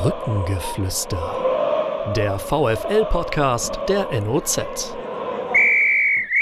[0.00, 2.12] Brückengeflüster.
[2.14, 4.94] Der VFL-Podcast der NOZ.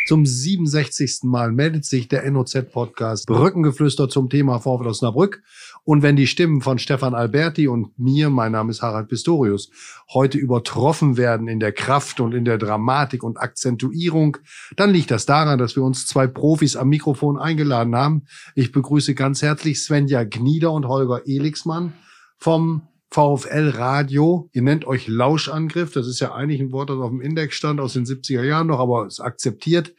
[0.07, 1.21] Zum 67.
[1.23, 5.43] Mal meldet sich der NOZ-Podcast Brückengeflüster zum Thema VfL Osnabrück.
[5.85, 9.71] Und wenn die Stimmen von Stefan Alberti und mir, mein Name ist Harald Pistorius,
[10.13, 14.37] heute übertroffen werden in der Kraft und in der Dramatik und Akzentuierung,
[14.77, 18.27] dann liegt das daran, dass wir uns zwei Profis am Mikrofon eingeladen haben.
[18.55, 21.95] Ich begrüße ganz herzlich Svenja Gnieder und Holger Elixmann
[22.37, 24.49] vom VfL Radio.
[24.53, 25.93] Ihr nennt euch Lauschangriff.
[25.93, 28.67] Das ist ja eigentlich ein Wort, das auf dem Index stand aus den 70er Jahren
[28.67, 29.95] noch, aber ist akzeptiert.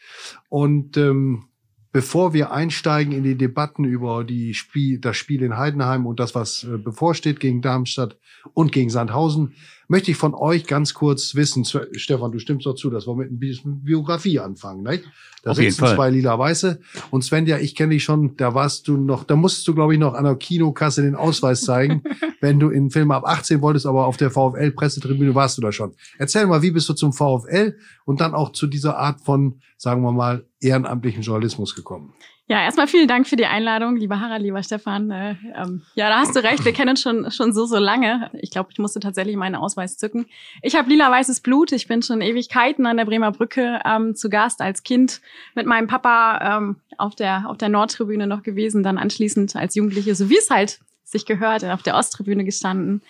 [0.50, 1.46] Und ähm,
[1.92, 6.36] bevor wir einsteigen in die Debatten über die Spiel, das Spiel in Heidenheim und das,
[6.36, 8.18] was äh, bevorsteht gegen Darmstadt
[8.54, 9.54] und gegen Sandhausen,
[9.88, 13.32] möchte ich von euch ganz kurz wissen, Stefan, du stimmst doch zu, dass wir mit
[13.32, 15.06] ein bisschen Biografie anfangen, nicht?
[15.44, 16.82] Da Auf sitzen zwei lila-weiße.
[17.10, 20.00] Und Svenja, ich kenne dich schon, da warst du noch, da musstest du, glaube ich,
[20.00, 22.04] noch an der Kinokasse den Ausweis zeigen,
[22.42, 25.94] wenn du in Filme ab 18 wolltest, aber auf der VfL-Pressetribüne warst du da schon.
[26.18, 30.02] Erzähl mal, wie bist du zum VfL und dann auch zu dieser Art von, sagen
[30.02, 32.14] wir mal, ehrenamtlichen Journalismus gekommen?
[32.50, 35.12] Ja, erstmal vielen Dank für die Einladung, lieber Harald, lieber Stefan.
[35.12, 38.32] Äh, ähm, ja, da hast du recht, wir kennen uns schon, schon so, so lange.
[38.40, 40.28] Ich glaube, ich musste tatsächlich meinen Ausweis zücken.
[40.62, 41.74] Ich habe lila-weißes Blut.
[41.74, 45.22] Ich bin schon Ewigkeiten an der Bremer Brücke ähm, zu Gast als Kind
[45.56, 50.16] mit meinem Papa ähm, auf, der, auf der Nordtribüne noch gewesen, dann anschließend als Jugendliche,
[50.16, 53.02] so wie es halt sich gehört, auf der Osttribüne gestanden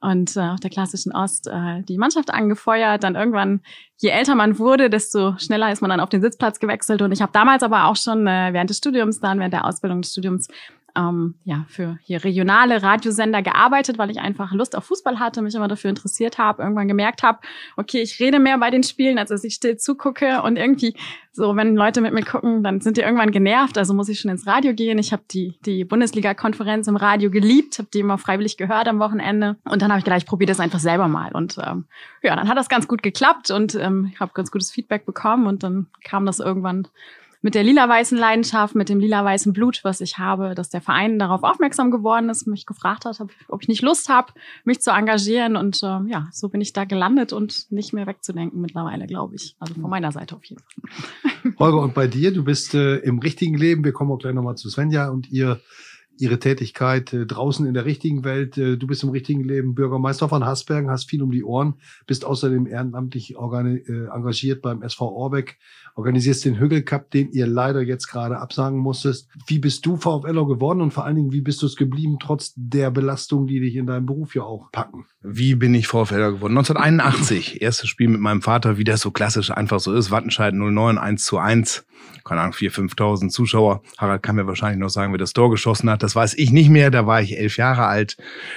[0.00, 3.04] und äh, auf der klassischen Ost äh, die Mannschaft angefeuert.
[3.04, 3.60] Dann irgendwann,
[3.98, 7.02] je älter man wurde, desto schneller ist man dann auf den Sitzplatz gewechselt.
[7.02, 10.02] Und ich habe damals aber auch schon äh, während des Studiums, dann während der Ausbildung
[10.02, 10.48] des Studiums,
[10.96, 15.54] ähm, ja, für hier regionale Radiosender gearbeitet, weil ich einfach Lust auf Fußball hatte, mich
[15.54, 17.38] immer dafür interessiert habe, irgendwann gemerkt habe,
[17.76, 20.42] okay, ich rede mehr bei den Spielen, als dass ich still zugucke.
[20.42, 20.94] Und irgendwie
[21.32, 24.30] so, wenn Leute mit mir gucken, dann sind die irgendwann genervt, also muss ich schon
[24.30, 24.98] ins Radio gehen.
[24.98, 29.56] Ich habe die, die Bundesliga-Konferenz im Radio geliebt, habe die immer freiwillig gehört am Wochenende.
[29.64, 31.32] Und dann habe ich gedacht, ich probiere das einfach selber mal.
[31.32, 31.84] Und ähm,
[32.22, 35.46] ja, dann hat das ganz gut geklappt und ähm, ich habe ganz gutes Feedback bekommen
[35.46, 36.88] und dann kam das irgendwann
[37.42, 41.42] mit der lila-weißen Leidenschaft, mit dem lila-weißen Blut, was ich habe, dass der Verein darauf
[41.42, 44.32] aufmerksam geworden ist, mich gefragt hat, ob ich nicht Lust habe,
[44.64, 45.56] mich zu engagieren.
[45.56, 49.56] Und äh, ja, so bin ich da gelandet und nicht mehr wegzudenken mittlerweile, glaube ich.
[49.58, 51.52] Also von meiner Seite auf jeden Fall.
[51.58, 54.56] Holger, und bei dir, du bist äh, im richtigen Leben, wir kommen auch gleich nochmal
[54.56, 55.60] zu Svenja und ihr
[56.20, 58.58] ihre Tätigkeit äh, draußen in der richtigen Welt.
[58.58, 61.74] Äh, du bist im richtigen Leben Bürgermeister von Hasbergen, hast viel um die Ohren,
[62.06, 65.58] bist außerdem ehrenamtlich äh, engagiert beim SV Orbeck,
[65.94, 69.28] organisierst den Hügel Cup, den ihr leider jetzt gerade absagen musstest.
[69.46, 72.52] Wie bist du VfLer geworden und vor allen Dingen, wie bist du es geblieben, trotz
[72.56, 75.06] der Belastung, die dich in deinem Beruf ja auch packen?
[75.22, 76.56] Wie bin ich VfLer geworden?
[76.56, 80.10] 1981, erstes Spiel mit meinem Vater, wie das so klassisch einfach so ist.
[80.10, 81.84] Wattenscheid 09, 1 zu 1.
[82.24, 83.82] Keine Ahnung, 4.000, 5.000 Zuschauer.
[83.98, 86.02] Harald kann mir wahrscheinlich noch sagen, wer das Tor geschossen hat.
[86.02, 86.90] Das weiß ich nicht mehr.
[86.90, 88.16] Da war ich elf Jahre alt.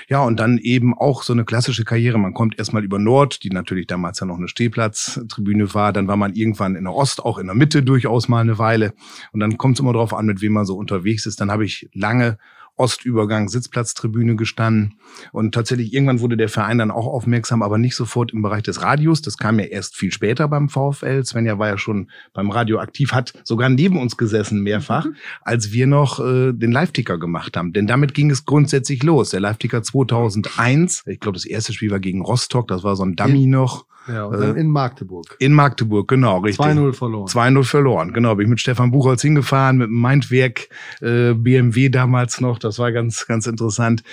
[0.09, 2.17] Ja, und dann eben auch so eine klassische Karriere.
[2.17, 5.93] Man kommt erstmal über Nord, die natürlich damals ja noch eine Stehplatztribüne war.
[5.93, 8.93] Dann war man irgendwann in der Ost, auch in der Mitte durchaus mal eine Weile.
[9.31, 11.39] Und dann kommt es immer darauf an, mit wem man so unterwegs ist.
[11.39, 12.37] Dann habe ich lange
[12.75, 14.95] Ostübergang Sitzplatztribüne gestanden.
[15.31, 18.81] Und tatsächlich irgendwann wurde der Verein dann auch aufmerksam, aber nicht sofort im Bereich des
[18.81, 19.21] Radios.
[19.21, 21.23] Das kam ja erst viel später beim VfL.
[21.23, 25.15] Svenja war ja schon beim Radio aktiv, hat sogar neben uns gesessen mehrfach, mhm.
[25.41, 27.73] als wir noch äh, den Live-Ticker gemacht haben.
[27.73, 29.29] Denn damit ging es grundsätzlich los.
[29.29, 33.15] Der Live-Ticker 2001, ich glaube, das erste Spiel war gegen Rostock, das war so ein
[33.15, 33.85] Dummy noch.
[34.07, 35.35] Ja, und dann in Magdeburg.
[35.39, 36.65] In Magdeburg, genau, richtig.
[36.65, 37.27] 2-0 verloren.
[37.27, 38.35] 2-0 verloren, genau.
[38.35, 40.67] Bin ich mit Stefan Buchholz hingefahren, mit Mindwerk
[41.01, 42.59] äh, BMW damals noch.
[42.59, 44.03] Das war ganz, ganz interessant.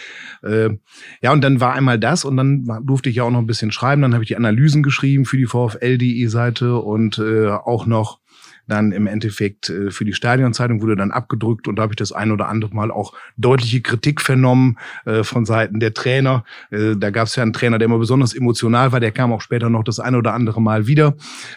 [0.43, 0.71] Äh,
[1.23, 3.73] ja, und dann war einmal das und dann durfte ich ja auch noch ein bisschen
[3.73, 4.03] schreiben.
[4.03, 8.20] Dann habe ich die Analysen geschrieben für die VfL.de-Seite und äh, auch noch
[8.71, 12.13] dann im Endeffekt äh, für die Stadionzeitung wurde dann abgedrückt und da habe ich das
[12.13, 16.45] ein oder andere Mal auch deutliche Kritik vernommen äh, von Seiten der Trainer.
[16.71, 19.41] Äh, da gab es ja einen Trainer, der immer besonders emotional war, der kam auch
[19.41, 21.15] später noch das ein oder andere Mal wieder.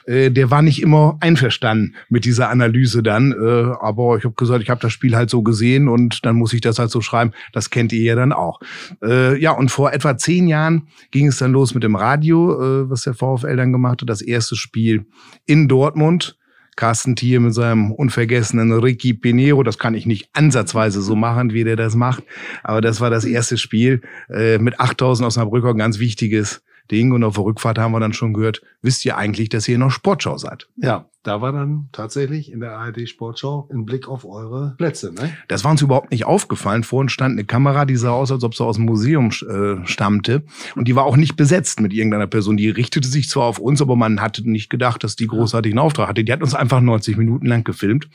[0.08, 4.82] Der war nicht immer einverstanden mit dieser Analyse dann, aber ich habe gesagt, ich habe
[4.82, 7.32] das Spiel halt so gesehen und dann muss ich das halt so schreiben.
[7.52, 8.60] Das kennt ihr ja dann auch.
[9.02, 13.14] Ja, und vor etwa zehn Jahren ging es dann los mit dem Radio, was der
[13.14, 14.10] VfL dann gemacht hat.
[14.10, 15.06] Das erste Spiel
[15.46, 16.38] in Dortmund.
[16.76, 19.64] Carsten Thier mit seinem unvergessenen Ricky Pinero.
[19.64, 22.24] Das kann ich nicht ansatzweise so machen, wie der das macht.
[22.64, 27.12] Aber das war das erste Spiel äh, mit 8000 Osnabrücker, ein ganz wichtiges Ding.
[27.12, 29.92] Und auf der Rückfahrt haben wir dann schon gehört, wisst ihr eigentlich, dass ihr noch
[29.92, 30.68] Sportschau seid?
[30.78, 35.14] Ja, da war dann tatsächlich in der ARD Sportschau ein Blick auf eure Plätze.
[35.14, 35.36] Ne?
[35.48, 36.84] Das war uns überhaupt nicht aufgefallen.
[36.84, 39.86] Vor uns stand eine Kamera, die sah aus, als ob sie aus dem Museum äh,
[39.88, 40.44] stammte.
[40.76, 42.58] Und die war auch nicht besetzt mit irgendeiner Person.
[42.58, 46.10] Die richtete sich zwar auf uns, aber man hatte nicht gedacht, dass die großartigen Auftrag
[46.10, 46.26] hatte.
[46.26, 48.10] Die hat uns einfach 90 Minuten lang gefilmt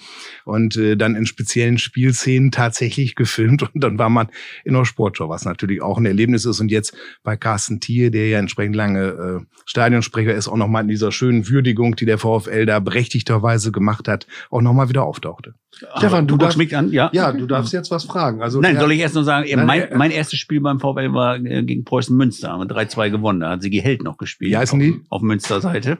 [0.44, 3.62] und äh, dann in speziellen Spielszenen tatsächlich gefilmt.
[3.62, 4.28] Und dann war man
[4.64, 6.60] in der Sportschau, was natürlich auch ein Erlebnis ist.
[6.60, 10.88] Und jetzt bei Carsten Thier, der ja entsprechend lange äh, Stadionsprecher ist, auch nochmal in
[10.88, 15.54] dieser schönen Würdigung, die der VfL da berechtigterweise gemacht hat, auch nochmal wieder auftauchte.
[15.96, 17.10] Stefan, du du darfst- mich an, ja?
[17.12, 18.42] Ja, du darfst jetzt was fragen.
[18.42, 20.80] Also Nein, er- soll ich erst noch sagen, Nein, mein, er- mein erstes Spiel beim
[20.80, 23.40] VfL war äh, gegen Preußen Münster, haben wir 3-2 gewonnen.
[23.40, 24.50] Da hat Sigi Held noch gespielt.
[24.50, 25.00] Wie heißen auf, die?
[25.08, 25.98] Auf Münster Seite.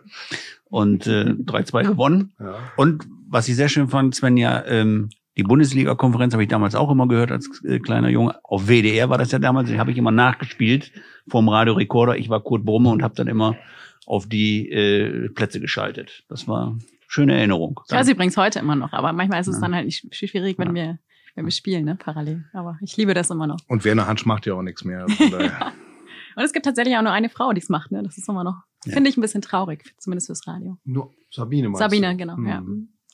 [0.68, 2.32] Und äh, 3-2 gewonnen.
[2.40, 2.56] Ja.
[2.76, 6.90] Und was ich sehr schön fand, Sven, ja, ähm, die Bundesliga-Konferenz habe ich damals auch
[6.90, 8.34] immer gehört als äh, kleiner Junge.
[8.42, 10.90] Auf WDR war das ja damals, die habe ich immer nachgespielt
[11.28, 12.16] vom Radiorekorder.
[12.16, 13.54] Ich war Kurt Brumme und habe dann immer
[14.08, 16.24] auf die äh, Plätze geschaltet.
[16.28, 17.80] Das war eine schöne Erinnerung.
[17.90, 19.60] Ich sie übrigens heute immer noch, aber manchmal ist es Ja.
[19.62, 20.74] dann halt nicht sch- schwierig, wenn Ja.
[20.74, 20.98] wir
[21.34, 22.46] wenn wir spielen, ne, parallel.
[22.52, 23.58] Aber ich liebe das immer noch.
[23.68, 25.06] Und Werner Hansch macht ja auch nichts mehr.
[25.30, 25.72] Daher.
[26.34, 28.02] Und es gibt tatsächlich auch nur eine Frau, die es macht, ne?
[28.02, 28.92] Das ist immer noch, Ja.
[28.94, 30.78] finde ich ein bisschen traurig, zumindest fürs Radio.
[30.84, 32.16] Nur Sabine meinst Sabine, du?
[32.16, 32.46] genau, Hm.
[32.46, 32.62] ja.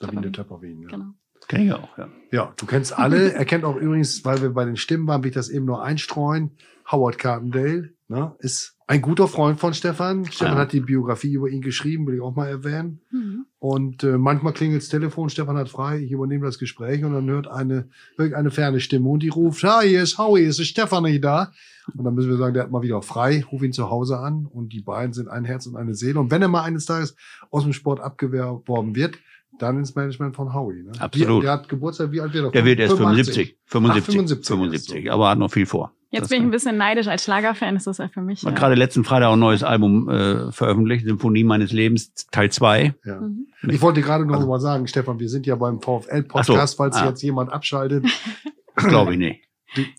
[0.01, 0.89] Sabine Töpperwien, ja.
[0.89, 1.07] Genau.
[1.49, 2.09] Kenn ich auch, ja.
[2.33, 3.35] Ja, du kennst alle.
[3.35, 5.83] Er kennt auch übrigens, weil wir bei den Stimmen waren, will ich das eben nur
[5.83, 6.53] einstreuen.
[6.91, 10.27] Howard Carpendale ne, ist ein guter Freund von Stefan.
[10.27, 10.61] Stefan Ja.
[10.61, 13.01] hat die Biografie über ihn geschrieben, will ich auch mal erwähnen.
[13.11, 13.47] Mhm.
[13.59, 17.29] Und äh, manchmal klingelt das Telefon, Stefan hat frei, ich übernehme das Gespräch und dann
[17.29, 17.89] hört eine
[18.19, 21.53] irgendeine ferne Stimme und die ruft, ja, hier ist Howie, ist der Stefan nicht da?
[21.97, 24.47] Und dann müssen wir sagen, der hat mal wieder frei, ruf ihn zu Hause an
[24.47, 26.21] und die beiden sind ein Herz und eine Seele.
[26.21, 27.17] Und wenn er mal eines Tages
[27.51, 29.19] aus dem Sport abgeworben wird,
[29.59, 30.83] dann ins Management von Howie.
[30.83, 30.93] Ne?
[30.99, 31.43] Absolut.
[31.43, 32.51] Wie, der hat Geburtstag, wie alt wird er?
[32.51, 33.57] Der wird erst 85.
[33.67, 33.67] 75.
[33.67, 34.03] 75.
[34.03, 35.13] Ach, 75 75, erst so.
[35.13, 35.93] aber hat noch viel vor.
[36.15, 37.09] Jetzt Das bin ich ein bisschen neidisch.
[37.09, 38.43] Als Schlagerfan ist das ja für mich.
[38.45, 38.59] hat ja.
[38.59, 42.95] gerade letzten Freitag auch ein neues Album äh, veröffentlicht, Symphonie meines Lebens, Teil 2.
[43.05, 43.21] Ja.
[43.21, 43.49] Mhm.
[43.69, 46.97] Ich wollte gerade noch Also- mal sagen, Stefan, wir sind ja beim VfL-Podcast, so, falls
[46.97, 47.07] ah.
[47.09, 48.07] jetzt jemand abschaltet.
[48.77, 49.41] Das glaube ich nicht.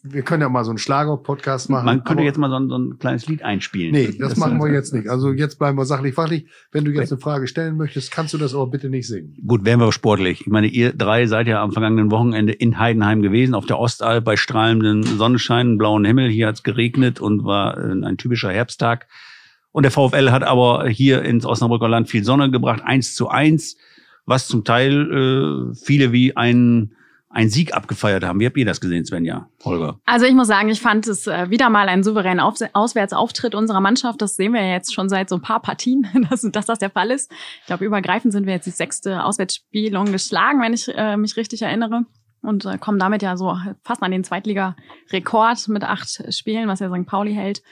[0.03, 1.85] Wir können ja mal so einen Schlager-Podcast machen.
[1.85, 3.91] Man könnte jetzt mal so ein, so ein kleines Lied einspielen.
[3.91, 5.07] Nee, das, machen wir jetzt nicht.
[5.07, 6.47] Also jetzt bleiben wir sachlich fachlich.
[6.71, 9.35] Wenn du jetzt eine Frage stellen möchtest, kannst du das aber bitte nicht singen.
[9.45, 10.41] Gut, wären wir sportlich.
[10.41, 14.23] Ich meine, ihr drei seid ja am vergangenen Wochenende in Heidenheim gewesen, auf der Ostalb
[14.25, 16.29] bei strahlendem Sonnenschein, blauen Himmel.
[16.29, 19.07] Hier hat's geregnet und war äh, ein typischer Herbsttag.
[19.75, 23.75] Und der VfL hat aber hier ins Osnabrücker Land viel Sonne gebracht, eins zu eins,
[24.25, 26.93] was zum Teil äh, viele wie ein,
[27.35, 28.39] ein Sieg abgefeiert haben.
[28.39, 29.99] Wie habt ihr das gesehen, Svenja, Holger?
[30.05, 33.81] Also ich muss sagen, ich fand es äh, wieder mal einen souveränen Auf Auswärtsauftritt unserer
[33.81, 34.21] Mannschaft.
[34.21, 37.11] Das sehen wir jetzt schon seit so ein paar Partien, dass, dass das der Fall
[37.11, 37.29] ist.
[37.59, 41.61] Ich glaube, übergreifend sind wir jetzt die sechste Auswärtsspielung geschlagen, wenn ich äh, mich richtig
[41.61, 42.05] erinnere.
[42.41, 46.89] Und äh, kommen damit ja so fast an den Zweitliga-Rekord mit acht Spielen, was ja
[46.89, 47.05] St.
[47.05, 47.63] Pauli hält.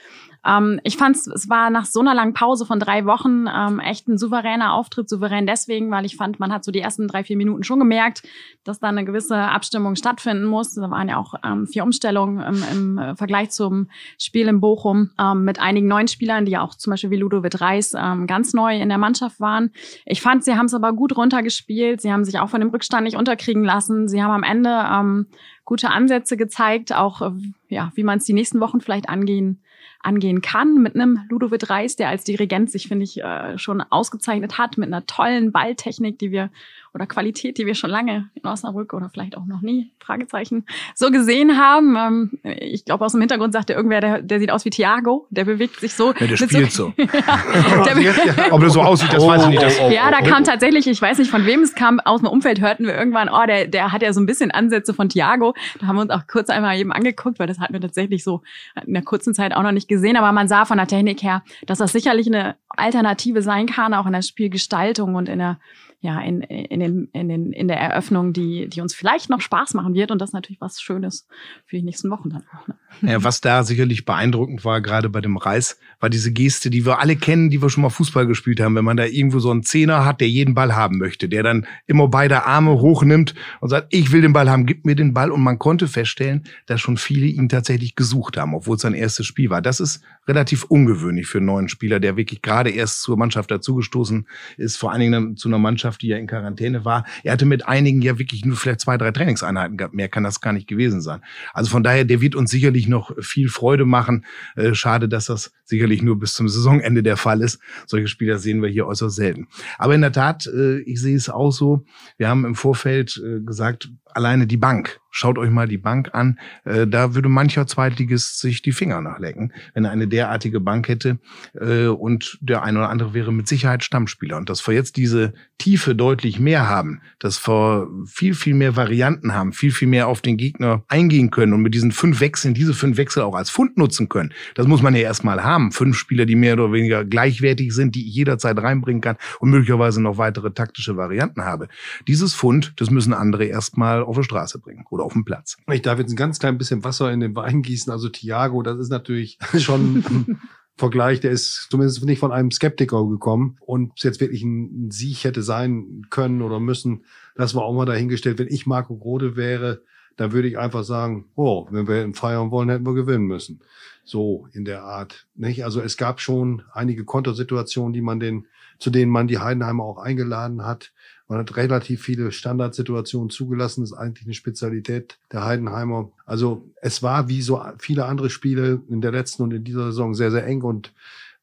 [0.46, 4.08] Ähm, ich fand es war nach so einer langen Pause von drei Wochen ähm, echt
[4.08, 5.08] ein souveräner Auftritt.
[5.08, 8.22] Souverän deswegen, weil ich fand, man hat so die ersten drei, vier Minuten schon gemerkt,
[8.64, 10.74] dass da eine gewisse Abstimmung stattfinden muss.
[10.74, 13.88] Da waren ja auch ähm, vier Umstellungen im, im äh, Vergleich zum
[14.18, 17.60] Spiel in Bochum ähm, mit einigen neuen Spielern, die ja auch zum Beispiel wie Ludovic
[17.60, 19.70] Reis ähm, ganz neu in der Mannschaft waren.
[20.04, 22.00] Ich fand, sie haben es aber gut runtergespielt.
[22.00, 24.08] Sie haben sich auch von dem Rückstand nicht unterkriegen lassen.
[24.08, 25.26] Sie haben am Ende ähm,
[25.64, 27.30] gute Ansätze gezeigt, auch äh,
[27.68, 29.63] ja, wie man es die nächsten Wochen vielleicht angehen
[30.00, 34.58] angehen kann mit einem Ludovic Reis, der als Dirigent sich, finde ich, äh, schon ausgezeichnet
[34.58, 36.50] hat, mit einer tollen Balltechnik, die wir
[36.94, 40.64] oder Qualität, die wir schon lange in Osnabrück oder vielleicht auch noch nie, Fragezeichen,
[40.94, 41.96] so gesehen haben.
[41.96, 45.44] Ähm, ich glaube, aus dem Hintergrund sagte irgendwer, der, der sieht aus wie Thiago, der
[45.44, 46.14] bewegt sich so.
[46.18, 46.92] Ja, der spielt so.
[46.96, 49.62] ja, der, Ob er so aussieht, das weiß ich nicht.
[49.62, 52.60] Das, ja, da kam tatsächlich, ich weiß nicht von wem es kam, aus dem Umfeld
[52.60, 55.54] hörten wir irgendwann, oh, der, der hat ja so ein bisschen Ansätze von Thiago.
[55.80, 58.42] Da haben wir uns auch kurz einmal eben angeguckt, weil das hatten wir tatsächlich so
[58.86, 60.16] in der kurzen Zeit auch noch nicht gesehen.
[60.16, 64.06] Aber man sah von der Technik her, dass das sicherlich eine Alternative sein kann, auch
[64.06, 65.58] in der Spielgestaltung und in der
[66.04, 69.72] ja, in, in, den, in, den, in der Eröffnung, die, die uns vielleicht noch Spaß
[69.72, 70.10] machen wird.
[70.10, 71.26] Und das ist natürlich was Schönes
[71.64, 72.68] für die nächsten Wochen dann auch.
[72.68, 72.74] Ne?
[73.10, 76.98] Ja, was da sicherlich beeindruckend war, gerade bei dem Reis, war diese Geste, die wir
[76.98, 78.74] alle kennen, die wir schon mal Fußball gespielt haben.
[78.74, 81.66] Wenn man da irgendwo so einen Zehner hat, der jeden Ball haben möchte, der dann
[81.86, 85.30] immer beide Arme hochnimmt und sagt, ich will den Ball haben, gib mir den Ball.
[85.30, 89.24] Und man konnte feststellen, dass schon viele ihn tatsächlich gesucht haben, obwohl es sein erstes
[89.24, 89.62] Spiel war.
[89.62, 94.26] Das ist relativ ungewöhnlich für einen neuen Spieler, der wirklich gerade erst zur Mannschaft dazugestoßen
[94.58, 97.04] ist, vor allen Dingen zu einer Mannschaft, die ja in Quarantäne war.
[97.22, 99.94] Er hatte mit einigen ja wirklich nur vielleicht zwei, drei Trainingseinheiten gehabt.
[99.94, 101.20] Mehr kann das gar nicht gewesen sein.
[101.52, 104.24] Also von daher, der wird uns sicherlich noch viel Freude machen.
[104.56, 107.60] Äh, schade, dass das sicherlich nur bis zum Saisonende der Fall ist.
[107.86, 109.48] Solche Spieler sehen wir hier äußerst selten.
[109.78, 111.84] Aber in der Tat, äh, ich sehe es auch so.
[112.16, 115.00] Wir haben im Vorfeld äh, gesagt, alleine die Bank.
[115.10, 116.38] Schaut euch mal die Bank an.
[116.64, 121.18] Äh, da würde mancher Zweitligist sich die Finger nachlecken, wenn er eine derartige Bank hätte.
[121.54, 124.36] Und der eine oder andere wäre mit Sicherheit Stammspieler.
[124.36, 129.34] Und dass wir jetzt diese Tiefe deutlich mehr haben, dass wir viel, viel mehr Varianten
[129.34, 132.74] haben, viel, viel mehr auf den Gegner eingehen können und mit diesen fünf Wechseln diese
[132.74, 134.32] fünf Wechsel auch als Fund nutzen können.
[134.54, 135.63] Das muss man ja erstmal haben.
[135.72, 140.02] Fünf Spieler, die mehr oder weniger gleichwertig sind, die ich jederzeit reinbringen kann und möglicherweise
[140.02, 141.68] noch weitere taktische Varianten habe.
[142.08, 145.56] Dieses Fund, das müssen andere erstmal auf die Straße bringen oder auf den Platz.
[145.70, 147.92] Ich darf jetzt ein ganz klein bisschen Wasser in den Wein gießen.
[147.92, 150.40] Also Thiago, das ist natürlich schon ein
[150.76, 153.58] Vergleich, der ist zumindest nicht von einem Skeptiker gekommen.
[153.60, 157.04] Und jetzt wirklich ein Sieg hätte sein können oder müssen,
[157.36, 158.38] das war auch mal dahingestellt.
[158.38, 159.82] Wenn ich Marco Grode wäre,
[160.16, 163.60] dann würde ich einfach sagen, oh, wenn wir feiern wollen, hätten wir gewinnen müssen.
[164.04, 165.26] So in der Art.
[165.34, 165.64] Nicht?
[165.64, 168.46] Also es gab schon einige Kontersituationen, die man den,
[168.78, 170.92] zu denen man die Heidenheimer auch eingeladen hat.
[171.26, 173.80] Man hat relativ viele Standardsituationen zugelassen.
[173.80, 176.12] Das ist eigentlich eine Spezialität der Heidenheimer.
[176.26, 180.14] Also es war wie so viele andere Spiele in der letzten und in dieser Saison
[180.14, 180.92] sehr, sehr eng und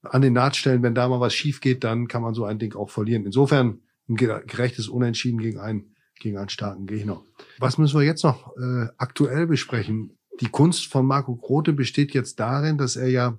[0.03, 2.75] an den Nahtstellen, wenn da mal was schief geht, dann kann man so ein Ding
[2.75, 3.25] auch verlieren.
[3.25, 7.21] Insofern ein gerechtes Unentschieden gegen einen, gegen einen starken Gegner.
[7.59, 10.17] Was müssen wir jetzt noch äh, aktuell besprechen?
[10.41, 13.37] Die Kunst von Marco Grote besteht jetzt darin, dass er ja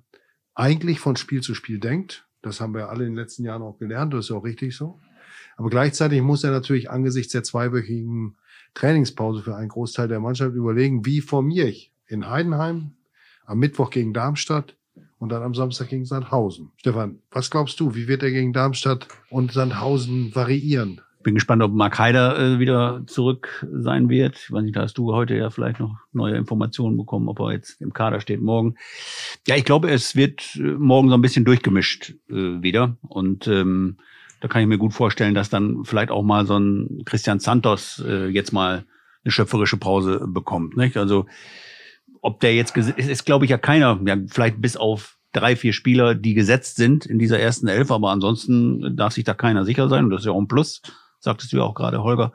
[0.54, 2.28] eigentlich von Spiel zu Spiel denkt.
[2.42, 4.14] Das haben wir alle in den letzten Jahren auch gelernt.
[4.14, 5.00] Das ist auch richtig so.
[5.56, 8.36] Aber gleichzeitig muss er natürlich angesichts der zweiwöchigen
[8.74, 12.92] Trainingspause für einen Großteil der Mannschaft überlegen, wie formiere ich in Heidenheim,
[13.46, 14.76] am Mittwoch gegen Darmstadt
[15.18, 16.70] und dann am Samstag gegen Sandhausen.
[16.76, 21.00] Stefan, was glaubst du, wie wird er gegen Darmstadt und Sandhausen variieren?
[21.22, 24.36] Bin gespannt, ob Mark Heider äh, wieder zurück sein wird.
[24.36, 27.52] Ich weiß nicht, da hast du heute ja vielleicht noch neue Informationen bekommen, ob er
[27.52, 28.76] jetzt im Kader steht morgen.
[29.46, 32.96] Ja, ich glaube, es wird äh, morgen so ein bisschen durchgemischt äh, wieder.
[33.02, 33.98] Und ähm,
[34.40, 38.02] da kann ich mir gut vorstellen, dass dann vielleicht auch mal so ein Christian Santos
[38.06, 38.84] äh, jetzt mal
[39.24, 40.76] eine schöpferische Pause bekommt.
[40.76, 40.96] Nicht?
[40.96, 41.26] Also
[42.20, 45.72] ob der jetzt ist, ist glaube ich ja keiner, ja, vielleicht bis auf drei, vier
[45.72, 49.88] Spieler, die gesetzt sind in dieser ersten Elf, aber ansonsten darf sich da keiner sicher
[49.88, 50.04] sein.
[50.04, 50.82] Und das ist ja auch ein Plus,
[51.22, 52.32] sagtest du ja auch gerade, Holger,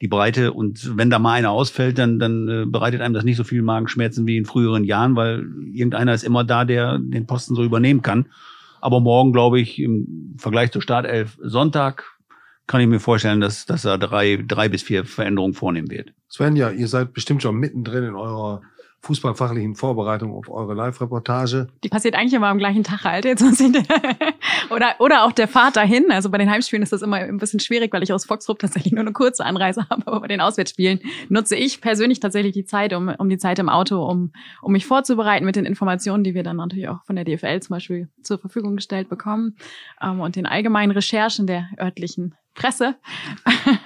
[0.00, 0.52] die Breite.
[0.52, 3.62] Und wenn da mal einer ausfällt, dann, dann äh, bereitet einem das nicht so viel
[3.62, 8.02] Magenschmerzen wie in früheren Jahren, weil irgendeiner ist immer da, der den Posten so übernehmen
[8.02, 8.26] kann.
[8.80, 12.04] Aber morgen, glaube ich, im Vergleich zur Startelf Sonntag
[12.66, 16.12] kann ich mir vorstellen, dass, dass er drei, drei bis vier Veränderungen vornehmen wird.
[16.30, 18.62] Svenja, ihr seid bestimmt schon mittendrin in eurer
[19.02, 21.68] fußballfachlichen Vorbereitung auf eure Live-Reportage.
[21.84, 23.24] Die passiert eigentlich immer am gleichen Tag halt.
[23.24, 23.42] Jetzt
[24.70, 26.10] oder, oder auch der Fahrt dahin.
[26.10, 28.92] Also bei den Heimspielen ist das immer ein bisschen schwierig, weil ich aus Foxrup tatsächlich
[28.92, 30.02] nur eine kurze Anreise habe.
[30.06, 33.68] Aber bei den Auswärtsspielen nutze ich persönlich tatsächlich die Zeit, um, um die Zeit im
[33.68, 37.24] Auto, um, um mich vorzubereiten mit den Informationen, die wir dann natürlich auch von der
[37.24, 39.56] DFL zum Beispiel zur Verfügung gestellt bekommen
[40.02, 42.96] ähm, und den allgemeinen Recherchen der örtlichen Presse.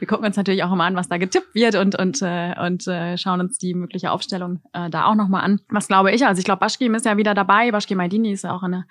[0.00, 2.86] wir gucken uns natürlich auch immer an, was da getippt wird und, und, äh, und
[2.88, 5.60] äh, schauen uns die mögliche Aufstellung äh, da auch nochmal an.
[5.68, 6.26] Was glaube ich?
[6.26, 7.70] Also ich glaube, Baschkim ist ja wieder dabei.
[7.70, 8.84] Baschkim Maidini ist ja auch in der,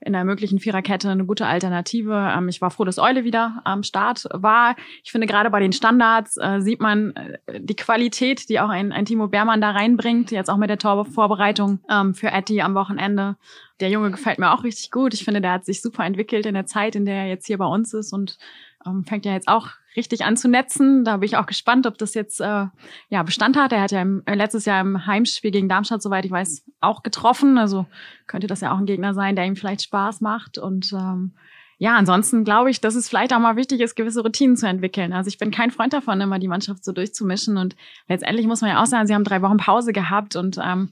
[0.00, 2.32] in der möglichen Viererkette eine gute Alternative.
[2.34, 4.74] Ähm, ich war froh, dass Eule wieder am Start war.
[5.02, 8.90] Ich finde, gerade bei den Standards äh, sieht man äh, die Qualität, die auch ein,
[8.90, 13.36] ein Timo Beermann da reinbringt, jetzt auch mit der Torvorbereitung ähm, für Etty am Wochenende.
[13.80, 15.12] Der Junge gefällt mir auch richtig gut.
[15.14, 17.58] Ich finde, der hat sich super entwickelt in der Zeit, in der er jetzt hier
[17.58, 18.38] bei uns ist und
[18.86, 21.04] ähm, fängt ja jetzt auch richtig an zu netzen.
[21.04, 22.66] Da bin ich auch gespannt, ob das jetzt äh,
[23.08, 23.72] ja Bestand hat.
[23.72, 27.02] Er hat ja im, äh, letztes Jahr im Heimspiel gegen Darmstadt, soweit ich weiß, auch
[27.02, 27.58] getroffen.
[27.58, 27.86] Also
[28.26, 30.58] könnte das ja auch ein Gegner sein, der ihm vielleicht Spaß macht.
[30.58, 31.32] Und ähm,
[31.78, 35.12] ja, ansonsten glaube ich, dass es vielleicht auch mal wichtig ist, gewisse Routinen zu entwickeln.
[35.12, 37.56] Also ich bin kein Freund davon, immer die Mannschaft so durchzumischen.
[37.56, 37.76] Und
[38.08, 40.90] letztendlich muss man ja auch sagen, sie haben drei Wochen Pause gehabt und ähm,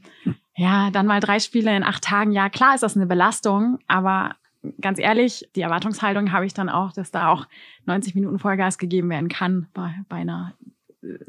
[0.54, 2.32] ja, dann mal drei Spiele in acht Tagen.
[2.32, 4.37] Ja, klar ist das eine Belastung, aber
[4.81, 7.47] ganz ehrlich, die Erwartungshaltung habe ich dann auch, dass da auch
[7.87, 10.54] 90 Minuten Vollgas gegeben werden kann bei, bei einer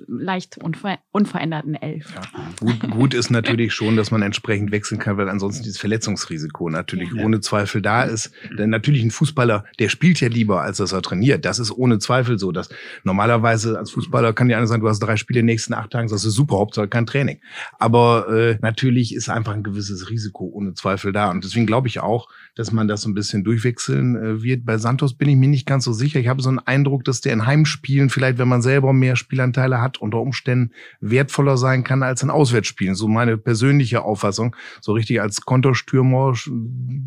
[0.08, 2.13] leicht unver unveränderten Elf.
[2.13, 2.22] Ja.
[2.60, 7.12] Gut, gut ist natürlich schon, dass man entsprechend wechseln kann, weil ansonsten dieses Verletzungsrisiko natürlich
[7.12, 7.24] ja.
[7.24, 8.32] ohne Zweifel da ist.
[8.58, 11.44] Denn natürlich ein Fußballer, der spielt ja lieber, als dass er trainiert.
[11.46, 12.52] Das ist ohne Zweifel so.
[12.52, 12.70] Dass
[13.04, 15.90] normalerweise als Fußballer kann ja einer sagen, du hast drei Spiele in den nächsten acht
[15.90, 17.40] Tagen, das ist super, Hauptsache kein Training.
[17.80, 21.32] Aber äh, natürlich ist einfach ein gewisses Risiko ohne Zweifel da.
[21.32, 24.66] Und deswegen glaube ich auch, dass man das so ein bisschen durchwechseln äh, wird.
[24.66, 26.20] Bei Santos bin ich mir nicht ganz so sicher.
[26.20, 29.82] Ich habe so einen Eindruck, dass der in Heimspielen vielleicht, wenn man selber mehr Spielanteile
[29.82, 32.94] hat, unter Umständen wertvoller sein kann als ein Auswärtsspielen.
[32.94, 34.56] So meine persönliche Auffassung.
[34.82, 36.36] So richtig als Konterstürmer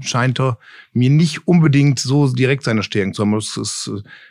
[0.00, 0.58] scheint er
[0.92, 3.36] mir nicht unbedingt so direkt seine Stärken zu haben.
[3.36, 3.88] Ist,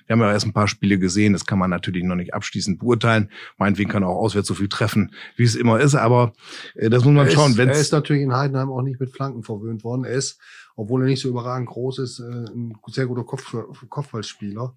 [0.08, 2.80] wir haben ja erst ein paar Spiele gesehen, das kann man natürlich noch nicht abschließend
[2.80, 3.30] beurteilen.
[3.58, 6.34] Meinetwegen kann er auch auswärts so viel treffen, wie es immer ist, aber
[6.76, 7.52] äh, das muss man er schauen.
[7.52, 10.04] Ist, er ist natürlich in Heidenheim auch nicht mit Flanken verwöhnt worden.
[10.04, 10.40] Er ist,
[10.76, 13.56] obwohl er nicht so überragend groß ist, äh, ein sehr guter Kopf,
[13.90, 14.76] Kopfballspieler.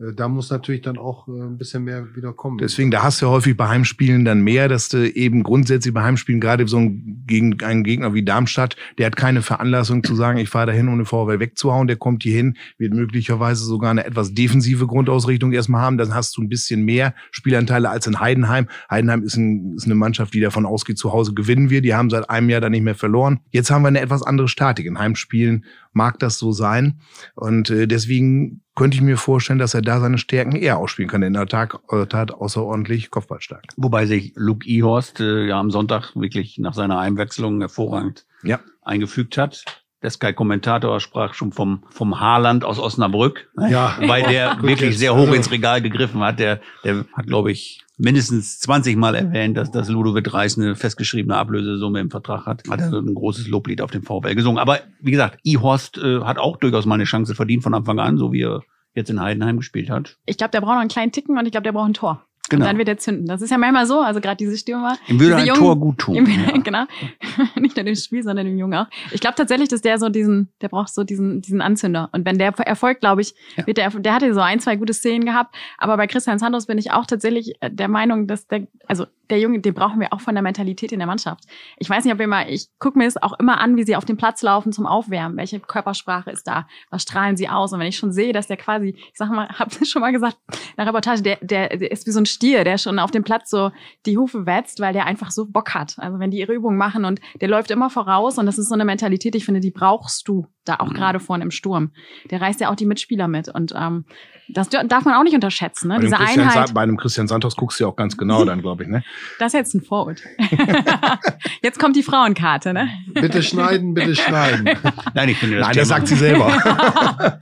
[0.00, 2.58] Äh, da muss natürlich dann auch äh, ein bisschen mehr wieder kommen.
[2.58, 6.02] Deswegen, da hast du ja häufig bei Heimspielen dann mehr, dass du eben grundsätzlich bei
[6.02, 10.38] Heimspielen, gerade so ein, gegen einen Gegner wie Darmstadt, der hat keine Veranlassung zu sagen,
[10.38, 11.06] ich fahre dahin, um den
[11.40, 16.14] wegzuhauen, der kommt hier hin, wird möglicherweise sogar eine etwas defensive Grundausrichtung erstmal haben, dann
[16.14, 18.68] hast du ein bisschen mehr Spielanteile als in Heidenheim.
[18.90, 22.10] Heidenheim ist, ein, ist eine Mannschaft, die davon ausgeht, zu Hause gewinnen wir, die haben
[22.10, 23.40] seit einem Jahr dann nicht mehr verloren.
[23.50, 24.86] Jetzt haben wir eine etwas andere Statik.
[24.86, 27.00] In Heimspielen mag das so sein
[27.34, 31.20] und äh, deswegen könnte ich mir vorstellen, dass er da seine Stärken eher ausspielen kann.
[31.22, 31.74] In der Tat,
[32.08, 33.64] Tat außerordentlich kopfballstark.
[33.76, 38.58] Wobei sich Luke Ehorst äh, ja am Sonntag wirklich nach seiner Einwechslung hervorragend Ja.
[38.82, 39.79] eingefügt hat.
[40.02, 43.70] Der Sky-Kommentator sprach schon vom, vom Haaland aus Osnabrück, ne?
[43.70, 43.96] Ja.
[44.00, 46.38] weil der Gut, wirklich sehr hoch also- ins Regal gegriffen hat.
[46.38, 51.36] Der, der hat, glaube ich, mindestens 20 Mal erwähnt, dass, dass Ludovic Reis eine festgeschriebene
[51.36, 52.62] Ablösesumme im Vertrag hat.
[52.70, 54.58] Hat er ein großes Loblied auf den VfL gesungen.
[54.58, 58.16] Aber wie gesagt, Ihorst äh, hat auch durchaus mal eine Chance verdient von Anfang an,
[58.16, 58.62] so wie er
[58.94, 60.16] jetzt in Heidenheim gespielt hat.
[60.24, 62.24] Ich glaube, der braucht noch einen kleinen Ticken und ich glaube, der braucht ein Tor.
[62.50, 62.64] Genau.
[62.64, 63.26] Und dann wird er zünden.
[63.26, 64.98] Das ist ja manchmal so, also gerade diese Stürmer.
[65.08, 66.14] Ihm würde ein jungen- Tor gut tun.
[66.16, 66.58] Ihm, Ja.
[66.62, 66.84] Genau.
[67.56, 68.86] Nicht nur dem Spiel, sondern dem Jungen auch.
[69.12, 72.10] Ich glaube tatsächlich, dass der so diesen, der braucht so diesen, diesen Anzünder.
[72.12, 73.66] Und wenn der erfolgt, glaube ich, Ja.
[73.66, 75.54] wird der, der hatte so ein, zwei gute Szenen gehabt.
[75.78, 79.38] Aber bei Christian Santos bin ich auch tatsächlich äh, der Meinung, dass der, also der
[79.38, 81.44] Junge, den brauchen wir auch von der Mentalität in der Mannschaft.
[81.78, 83.94] Ich weiß nicht, ob wir mal, ich gucke mir es auch immer an, wie sie
[83.94, 85.36] auf dem Platz laufen zum Aufwärmen.
[85.36, 86.66] Welche Körpersprache ist da?
[86.90, 87.72] Was strahlen sie aus?
[87.72, 90.36] Und wenn ich schon sehe, dass der quasi, ich sag mal, hab schon mal gesagt,
[90.50, 93.22] in der Reportage, der, der, der ist wie so ein Stier, der schon auf dem
[93.22, 93.70] Platz so
[94.06, 95.96] die Hufe wetzt, weil der einfach so Bock hat.
[95.98, 98.74] Also wenn die ihre Übungen machen und der läuft immer voraus und das ist so
[98.74, 100.94] eine Mentalität, ich finde, die brauchst du da auch Mhm.
[100.94, 101.90] gerade vorne im Sturm.
[102.30, 104.06] Der reißt ja auch die Mitspieler mit und ähm,
[104.52, 105.94] das darf man auch nicht unterschätzen, ne?
[105.94, 106.68] Bei, dem Diese Christian, Einheit.
[106.68, 108.88] Sa- bei einem Christian Santos guckst du ja auch ganz genau dann, glaube ich.
[108.88, 109.02] Ne?
[109.38, 110.30] Das ist jetzt ein Vorurteil.
[111.62, 112.88] jetzt kommt die Frauenkarte, ne?
[113.12, 114.68] Bitte schneiden, bitte schneiden.
[115.14, 117.38] Nein, ich finde das Nein, das sagt sie selber.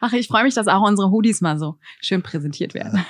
[0.00, 3.04] Ach, ich freue mich, dass auch unsere Hoodies mal so schön präsentiert werden.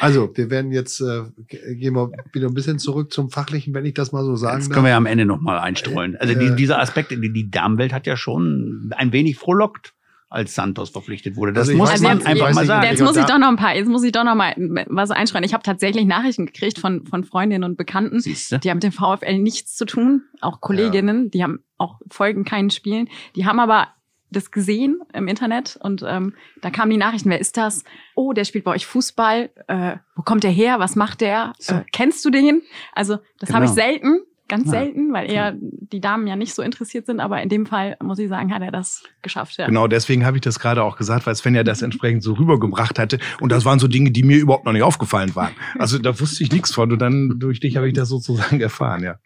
[0.00, 3.84] Also, wir werden jetzt, äh, ge- gehen wir wieder ein bisschen zurück zum Fachlichen, wenn
[3.84, 4.74] ich das mal so sagen Das darf.
[4.74, 6.16] können wir ja am Ende nochmal einstreuen.
[6.16, 9.92] Also die, Äh, dieser Aspekt, die, die Damenwelt hat ja schon ein wenig frohlockt,
[10.30, 11.52] als Santos verpflichtet wurde.
[11.52, 12.86] Das Also muss man nicht, einfach mal sagen.
[12.90, 14.52] Jetzt Ja, muss ich doch noch ein paar, jetzt muss ich doch noch mal
[14.88, 15.44] was einschreien.
[15.44, 18.58] Ich habe tatsächlich Nachrichten gekriegt von, von Freundinnen und Bekannten, Siehst du?
[18.58, 22.70] die haben mit dem VfL nichts zu tun, auch Kolleginnen, die haben auch folgen keinen
[22.70, 23.86] Spielen, die haben aber
[24.34, 27.84] das gesehen im Internet und ähm, da kamen die Nachrichten, wer ist das?
[28.14, 29.50] Oh, der spielt bei euch Fußball.
[29.68, 30.78] Äh, wo kommt der her?
[30.78, 31.52] Was macht der?
[31.66, 32.62] Äh, kennst du den?
[32.92, 33.82] Also das habe ich Genau.
[33.86, 34.72] selten, ganz Ja.
[34.72, 38.18] selten, weil eher die Damen ja nicht so interessiert sind, aber in dem Fall muss
[38.18, 39.56] ich sagen, hat er das geschafft.
[39.58, 39.66] Ja.
[39.66, 42.98] Genau, deswegen habe ich das gerade auch gesagt, weil Sven ja das entsprechend so rübergebracht
[42.98, 43.18] hatte.
[43.40, 45.52] Und das waren so Dinge, die mir überhaupt noch nicht aufgefallen waren.
[45.78, 46.92] Also da wusste ich nichts von.
[46.92, 49.16] Und dann durch dich habe ich das sozusagen erfahren, ja.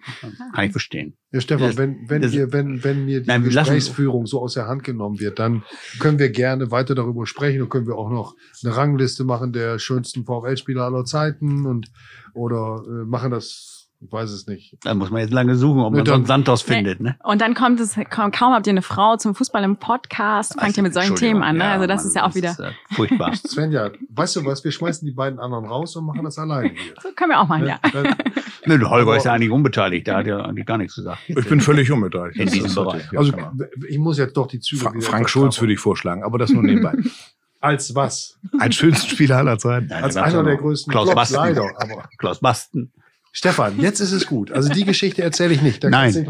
[0.54, 1.16] Kann ich verstehen.
[1.32, 4.66] Ja, Stefan, wenn, wenn, das- wir, wenn, wenn mir die Nein, Gesprächsführung so aus der
[4.66, 5.62] Hand genommen wird, dann
[5.98, 9.78] können wir gerne weiter darüber sprechen und können wir auch noch eine Rangliste machen der
[9.78, 11.88] schönsten VfL-Spieler aller Zeiten und
[12.34, 14.76] oder äh, machen das, ich weiß es nicht.
[14.84, 16.74] Da muss man jetzt lange suchen, ob man so einen Santos Nee.
[16.76, 17.00] findet.
[17.00, 17.16] Ne?
[17.24, 20.76] Und dann kommt es, kaum, kaum habt ihr eine Frau zum Fußball im Podcast, fangt
[20.76, 21.56] ihr mit solchen Themen an.
[21.56, 21.64] Ne?
[21.64, 23.34] Ja, also das Mann, ist ja auch wieder, ist, äh, furchtbar.
[23.46, 26.94] Svenja, weißt du was, wir schmeißen die beiden anderen raus und machen das alleine hier.
[27.02, 27.78] so können wir auch machen, ja.
[27.92, 28.14] Dann-
[28.66, 30.06] Nö, der Holger Aber- ist ja eigentlich unbeteiligt.
[30.06, 31.18] Der hat ja eigentlich gar nichts gesagt.
[31.26, 32.38] Ich bin völlig unbeteiligt.
[32.38, 33.10] In diesem Bereich.
[33.10, 33.32] ja, Also
[33.88, 36.62] ich muss jetzt doch die Züge Fra Frank Schulz würde ich vorschlagen, aber das nur
[36.62, 36.94] nebenbei.
[37.60, 38.38] Als was?
[38.60, 39.88] Als schönsten Spieler aller Zeiten.
[39.90, 41.36] Ja, Als einer ja der größten Klaus Flops, Basten.
[41.38, 41.62] leider.
[41.82, 42.92] Aber Klaus Basten.
[43.38, 44.50] Stefan, jetzt ist es gut.
[44.50, 45.84] Also die Geschichte erzähle ich nicht.
[45.84, 46.12] Da Nein.
[46.12, 46.28] nicht.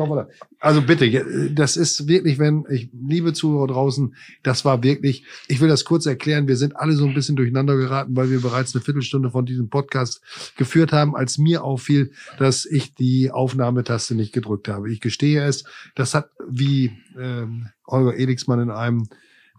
[0.60, 5.24] Also bitte, das ist wirklich, wenn ich liebe Zuhörer draußen, das war wirklich.
[5.46, 6.48] Ich will das kurz erklären.
[6.48, 9.70] Wir sind alle so ein bisschen durcheinander geraten, weil wir bereits eine Viertelstunde von diesem
[9.70, 10.20] Podcast
[10.58, 14.92] geführt haben, als mir auffiel, dass ich die Aufnahmetaste nicht gedrückt habe.
[14.92, 15.64] Ich gestehe es.
[15.94, 19.08] Das hat wie ähm, Holger Elixmann in einem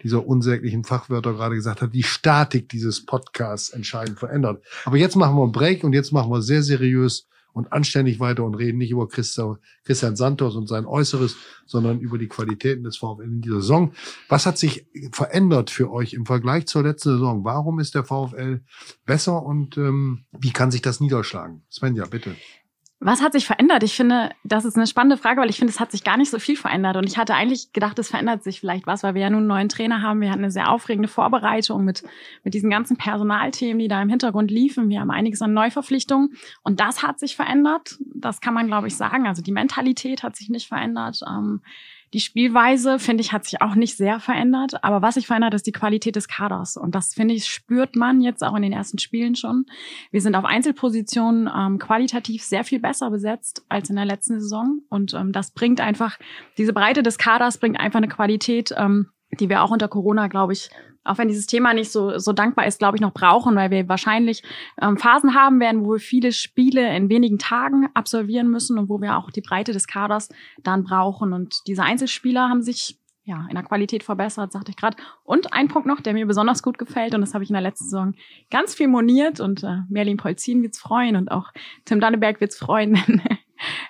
[0.04, 4.64] dieser unsäglichen Fachwörter gerade gesagt hat, die Statik dieses Podcasts entscheidend verändert.
[4.86, 8.44] Aber jetzt machen wir einen Break und jetzt machen wir sehr seriös und anständig weiter
[8.44, 9.58] und reden nicht über Christian
[10.16, 11.36] Santos und sein Äußeres,
[11.66, 13.94] sondern über die Qualitäten des VfL in dieser Saison.
[14.28, 17.44] Was hat sich verändert für euch im Vergleich zur letzten Saison?
[17.44, 18.62] Warum ist der VfL
[19.06, 21.64] besser und ähm, wie kann sich das niederschlagen?
[21.72, 22.36] Svenja, bitte.
[23.02, 23.82] Was hat sich verändert?
[23.84, 26.30] Ich finde, das ist eine spannende Frage, weil ich finde, es hat sich gar nicht
[26.30, 26.98] so viel verändert.
[26.98, 29.48] Und ich hatte eigentlich gedacht, es verändert sich vielleicht was, weil wir ja nun einen
[29.48, 30.20] neuen Trainer haben.
[30.20, 32.04] Wir hatten eine sehr aufregende Vorbereitung mit,
[32.44, 34.90] mit diesen ganzen Personalthemen, die da im Hintergrund liefen.
[34.90, 36.36] Wir haben einiges an Neuverpflichtungen.
[36.62, 37.98] Und das hat sich verändert.
[38.14, 39.28] Das kann man, glaube ich, sagen.
[39.28, 41.22] Also die Mentalität hat sich nicht verändert.
[41.26, 41.62] Ähm,
[42.14, 44.84] die Spielweise, finde ich, hat sich auch nicht sehr verändert.
[44.84, 46.76] Aber was sich verändert, ist die Qualität des Kaders.
[46.76, 49.66] Und das, finde ich, spürt man jetzt auch in den ersten Spielen schon.
[50.12, 54.82] Wir sind auf Einzelpositionen ähm, qualitativ sehr viel besser besetzt als in der letzten Saison.
[54.90, 56.18] Und ähm, das bringt einfach,
[56.58, 60.54] diese Breite des Kaders bringt einfach eine Qualität, ähm, die wir auch unter Corona, glaube
[60.54, 60.70] ich,
[61.04, 63.88] auch wenn dieses Thema nicht so, so dankbar ist, glaube ich, noch brauchen, weil wir
[63.90, 64.44] wahrscheinlich
[64.82, 69.02] ähm, Phasen haben werden, wo wir viele Spiele in wenigen Tagen absolvieren müssen und wo
[69.02, 70.30] wir auch die Breite des Kaders
[70.64, 71.34] dann brauchen.
[71.34, 74.98] Und diese Einzelspieler haben sich ja, in der Qualität verbessert, sagte ich gerade.
[75.24, 77.62] Und ein Punkt noch, der mir besonders gut gefällt, und das habe ich in der
[77.62, 78.16] letzten Saison
[78.50, 81.52] ganz viel moniert und äh, Merlin Polzin wird's freuen und auch
[81.86, 82.96] Tim Danneberg wird's freuen.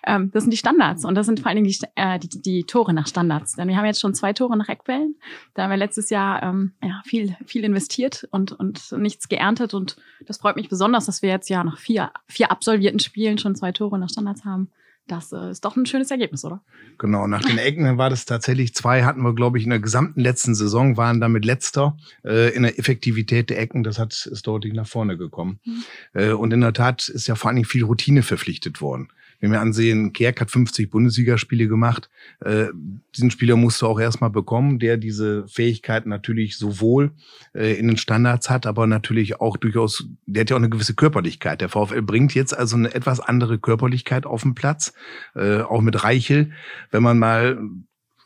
[0.06, 2.64] ähm, das sind die Standards und das sind vor allen Dingen die, äh, die, die
[2.64, 3.56] Tore nach Standards.
[3.56, 5.16] Denn wir haben jetzt schon zwei Tore nach Eckbällen.
[5.54, 9.98] Da haben wir letztes Jahr ähm, ja, viel, viel investiert und, und nichts geerntet und
[10.26, 13.72] das freut mich besonders, dass wir jetzt ja nach vier, vier absolvierten Spielen schon zwei
[13.72, 14.70] Tore nach Standards haben.
[15.10, 16.62] Das äh, ist doch ein schönes Ergebnis, oder?
[17.00, 20.22] Genau, nach den Ecken war das tatsächlich zwei, hatten wir, glaube ich, in der gesamten
[20.22, 23.84] letzten Saison, waren damit letzter äh, in der Effektivität der Ecken.
[23.84, 25.60] Das hat, ist deutlich nach vorne gekommen.
[25.66, 25.84] Mhm.
[26.14, 29.10] Äh, und in der Tat ist ja vor allen Dingen viel Routine verpflichtet worden.
[29.40, 32.10] Wenn wir ansehen, Kerk hat 50 Bundesligaspiele gemacht.
[32.42, 32.68] Äh,
[33.16, 37.12] diesen Spieler musst du auch erstmal bekommen, der diese Fähigkeiten natürlich sowohl
[37.54, 40.94] äh, in den Standards hat, aber natürlich auch durchaus, der hat ja auch eine gewisse
[40.94, 41.62] Körperlichkeit.
[41.62, 44.94] Der VfL bringt jetzt also eine etwas andere Körperlichkeit auf den Platz,
[45.36, 46.52] äh, auch mit Reichel.
[46.92, 47.60] Wenn man mal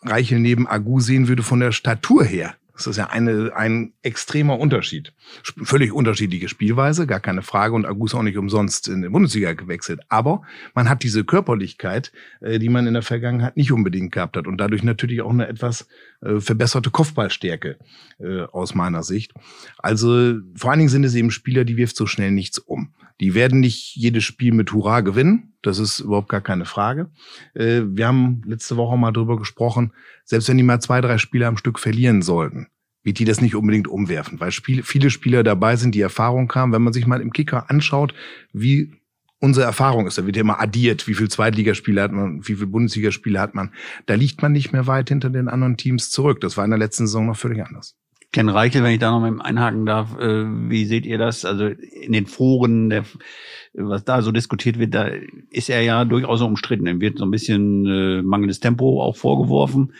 [0.01, 4.59] Reichel neben Agu sehen würde von der Statur her, das ist ja eine, ein extremer
[4.59, 5.13] Unterschied.
[5.43, 7.75] Völlig unterschiedliche Spielweise, gar keine Frage.
[7.75, 10.01] Und August auch nicht umsonst in die Bundesliga gewechselt.
[10.09, 10.41] Aber
[10.73, 14.47] man hat diese Körperlichkeit, äh, die man in der Vergangenheit nicht unbedingt gehabt hat.
[14.47, 15.87] Und dadurch natürlich auch eine etwas
[16.21, 17.77] äh, verbesserte Kopfballstärke
[18.19, 19.33] äh, aus meiner Sicht.
[19.77, 22.91] Also vor allen Dingen sind es eben Spieler, die wirft so schnell nichts um.
[23.19, 25.53] Die werden nicht jedes Spiel mit Hurra gewinnen.
[25.61, 27.09] Das ist überhaupt gar keine Frage.
[27.53, 29.93] Äh, wir haben letzte Woche mal drüber gesprochen,
[30.25, 32.67] selbst wenn die mal zwei, drei Spiele am Stück verlieren sollten,
[33.03, 36.71] wird die das nicht unbedingt umwerfen, weil viele Spieler dabei sind, die Erfahrung haben.
[36.71, 38.13] Wenn man sich mal im Kicker anschaut,
[38.53, 38.93] wie
[39.39, 42.67] unsere Erfahrung ist, da wird ja immer addiert, wie viel Zweitligaspiele hat man, wie viel
[42.67, 43.73] Bundesligaspiele hat man.
[44.05, 46.39] Da liegt man nicht mehr weit hinter den anderen Teams zurück.
[46.39, 47.97] Das war in der letzten Saison noch völlig anders.
[48.33, 51.45] Ken Reichel, wenn ich da noch mal einhaken darf, äh, wie seht ihr das?
[51.45, 53.05] Also in den Foren, der,
[53.73, 55.09] was da so diskutiert wird, da
[55.51, 56.87] ist er ja durchaus umstritten.
[56.87, 59.93] Ihm wird so ein bisschen äh, mangelndes Tempo auch vorgeworfen.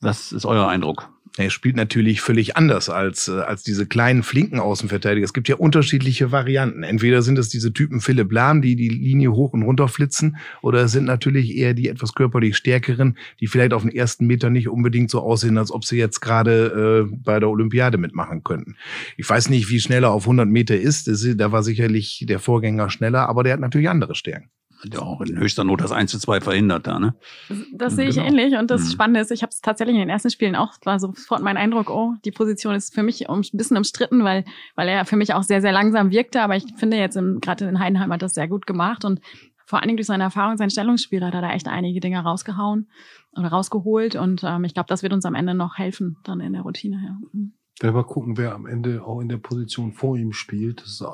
[0.00, 1.10] Was ist euer Eindruck?
[1.36, 5.24] Er spielt natürlich völlig anders als, äh, als diese kleinen, flinken Außenverteidiger.
[5.24, 6.82] Es gibt ja unterschiedliche Varianten.
[6.82, 10.82] Entweder sind es diese Typen Philipp Lahm, die die Linie hoch und runter flitzen, oder
[10.82, 14.68] es sind natürlich eher die etwas körperlich stärkeren, die vielleicht auf den ersten Meter nicht
[14.68, 18.76] unbedingt so aussehen, als ob sie jetzt gerade äh, bei der Olympiade mitmachen könnten.
[19.16, 21.08] Ich weiß nicht, wie schnell er auf 100 Meter ist.
[21.36, 24.50] Da war sicherlich der Vorgänger schneller, aber der hat natürlich andere Stärken
[24.82, 27.14] hat ja auch in höchster Not das 1 zu 2 verhindert da, ne?
[27.48, 28.28] Das, das sehe ich genau.
[28.28, 28.54] ähnlich.
[28.56, 28.90] Und das mhm.
[28.90, 31.90] Spannende ist, ich habe es tatsächlich in den ersten Spielen auch, war sofort mein Eindruck,
[31.90, 35.42] oh, die Position ist für mich ein bisschen umstritten, weil, weil er für mich auch
[35.42, 36.42] sehr, sehr langsam wirkte.
[36.42, 39.20] Aber ich finde jetzt gerade in Heidenheim hat das sehr gut gemacht und
[39.66, 42.88] vor allen Dingen durch seine Erfahrung, sein Stellungsspiel hat er da echt einige Dinge rausgehauen
[43.36, 44.16] oder rausgeholt.
[44.16, 47.00] Und ähm, ich glaube, das wird uns am Ende noch helfen, dann in der Routine.
[47.04, 47.18] Ja.
[47.32, 47.52] Mhm.
[47.78, 51.04] Wenn wir gucken, wer am Ende auch in der Position vor ihm spielt, ist,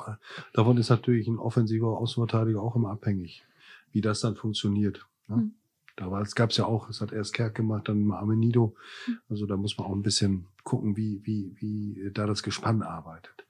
[0.53, 3.45] davon ist natürlich ein offensiver Außenverteidiger auch immer abhängig
[3.91, 5.07] wie das dann funktioniert.
[5.27, 5.37] Ne?
[5.37, 5.51] Mhm.
[5.95, 8.75] Da war, es gab es ja auch, es hat erst Kerk gemacht, dann Amenido.
[9.07, 9.19] Mhm.
[9.29, 13.47] Also da muss man auch ein bisschen gucken, wie, wie, wie da das Gespann arbeitet.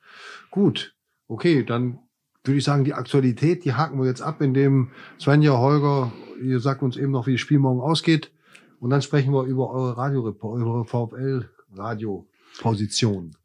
[0.49, 0.95] Gut,
[1.27, 1.99] okay, dann
[2.43, 6.81] würde ich sagen, die Aktualität, die haken wir jetzt ab, indem Svenja, Holger, ihr sagt
[6.81, 8.31] uns eben noch, wie das Spiel morgen ausgeht.
[8.79, 13.35] Und dann sprechen wir über eure Radio, eure VfL-Radio-Position.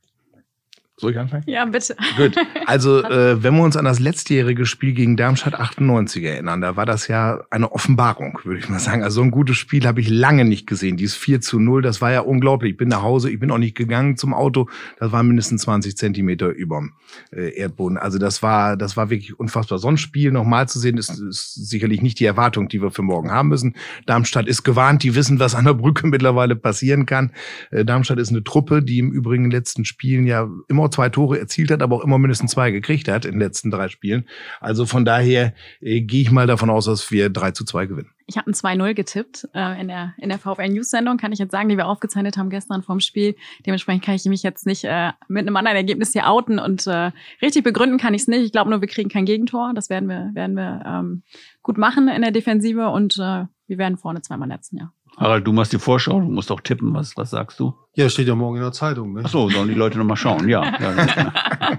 [0.99, 1.43] Soll ich anfangen?
[1.47, 1.97] Ja, bitte.
[2.19, 2.37] Gut.
[2.67, 6.85] Also, äh, wenn wir uns an das letztjährige Spiel gegen Darmstadt 98 erinnern, da war
[6.85, 9.03] das ja eine Offenbarung, würde ich mal sagen.
[9.03, 10.99] Also, so ein gutes Spiel habe ich lange nicht gesehen.
[10.99, 12.73] Dieses 4 zu 0, das war ja unglaublich.
[12.73, 14.69] Ich bin nach Hause, ich bin auch nicht gegangen zum Auto.
[14.99, 16.93] Das war mindestens 20 Zentimeter überm
[17.35, 17.97] äh, Erdboden.
[17.97, 19.79] Also, das war, das war wirklich unfassbar.
[19.79, 23.03] So ein Spiel nochmal zu sehen, ist, ist sicherlich nicht die Erwartung, die wir für
[23.03, 23.77] morgen haben müssen.
[24.05, 27.33] Darmstadt ist gewarnt, die wissen, was an der Brücke mittlerweile passieren kann.
[27.71, 31.09] Äh, Darmstadt ist eine Truppe, die im Übrigen in den letzten Spielen ja immer zwei
[31.09, 34.27] Tore erzielt hat, aber auch immer mindestens zwei gekriegt hat in den letzten drei Spielen.
[34.61, 38.11] Also von daher äh, gehe ich mal davon aus, dass wir 3 zu 2 gewinnen.
[38.27, 41.39] Ich habe ein 2-0 getippt äh, in der, in der VfL News Sendung, kann ich
[41.39, 43.35] jetzt sagen, die wir aufgezeichnet haben gestern vorm Spiel.
[43.67, 47.11] Dementsprechend kann ich mich jetzt nicht äh, mit einem anderen Ergebnis hier outen und äh,
[47.43, 48.43] richtig begründen kann ich es nicht.
[48.43, 49.73] Ich glaube nur, wir kriegen kein Gegentor.
[49.75, 51.23] Das werden wir, werden wir ähm,
[51.63, 54.93] gut machen in der Defensive und äh, wir werden vorne zweimal netzen, ja.
[55.17, 56.95] Harald, du machst die Vorschau, du musst auch tippen.
[56.95, 57.75] Was, was sagst du?
[57.95, 59.13] Ja, steht ja morgen in der Zeitung.
[59.13, 59.23] Ne?
[59.25, 60.49] Ach so, sollen die Leute nochmal schauen?
[60.49, 60.65] Ja.
[60.81, 61.79] ja,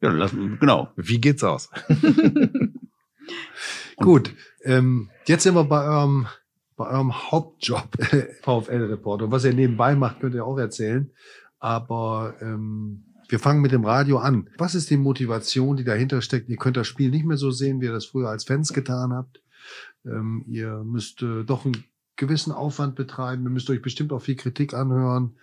[0.10, 0.88] lass, genau.
[0.96, 1.70] Wie geht's aus?
[3.96, 6.26] Gut, ähm, jetzt sind wir bei eurem,
[6.76, 7.88] bei eurem Hauptjob,
[8.42, 9.30] VfL-Reporter.
[9.30, 11.10] Was ihr nebenbei macht, könnt ihr auch erzählen.
[11.58, 14.48] Aber ähm, wir fangen mit dem Radio an.
[14.56, 16.48] Was ist die Motivation, die dahinter steckt?
[16.48, 19.12] Ihr könnt das Spiel nicht mehr so sehen, wie ihr das früher als Fans getan
[19.12, 19.42] habt.
[20.04, 21.84] Ähm, ihr müsst äh, doch einen
[22.16, 23.44] gewissen Aufwand betreiben.
[23.44, 25.36] Ihr müsst euch bestimmt auch viel Kritik anhören.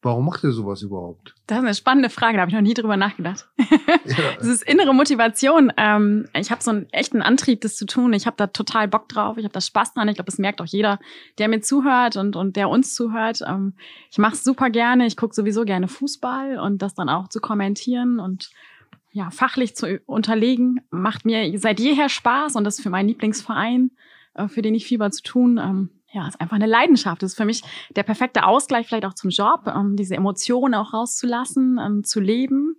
[0.00, 1.34] Warum macht ihr sowas überhaupt?
[1.48, 3.48] Das ist eine spannende Frage, da habe ich noch nie drüber nachgedacht.
[4.04, 4.16] Ja.
[4.38, 5.72] Das ist innere Motivation.
[5.76, 8.12] Ähm, ich habe so einen echten Antrieb, das zu tun.
[8.14, 9.36] Ich habe da total Bock drauf.
[9.36, 10.08] Ich habe da Spaß dran.
[10.08, 10.98] Ich glaube, das merkt auch jeder,
[11.36, 13.42] der mir zuhört und, und der uns zuhört.
[13.46, 13.74] Ähm,
[14.10, 15.06] ich mache es super gerne.
[15.06, 18.50] Ich gucke sowieso gerne Fußball und das dann auch zu kommentieren und
[19.18, 23.90] ja, fachlich zu unterlegen, macht mir seit jeher Spaß und das für meinen Lieblingsverein,
[24.34, 25.58] äh, für den ich Fieber zu tun.
[25.58, 27.22] Ähm, ja, ist einfach eine Leidenschaft.
[27.22, 27.62] Das ist für mich
[27.96, 32.76] der perfekte Ausgleich vielleicht auch zum Job, ähm, diese Emotionen auch rauszulassen, ähm, zu leben.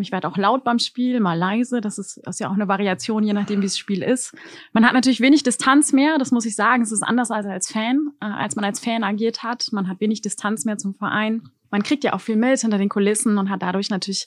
[0.00, 1.80] Ich werde auch laut beim Spiel, mal leise.
[1.80, 4.32] Das ist, das ist ja auch eine Variation, je nachdem, wie das Spiel ist.
[4.72, 6.84] Man hat natürlich wenig Distanz mehr, das muss ich sagen.
[6.84, 9.70] Es ist anders als als Fan, äh, als man als Fan agiert hat.
[9.72, 11.50] Man hat wenig Distanz mehr zum Verein.
[11.72, 14.26] Man kriegt ja auch viel mit hinter den Kulissen und hat dadurch natürlich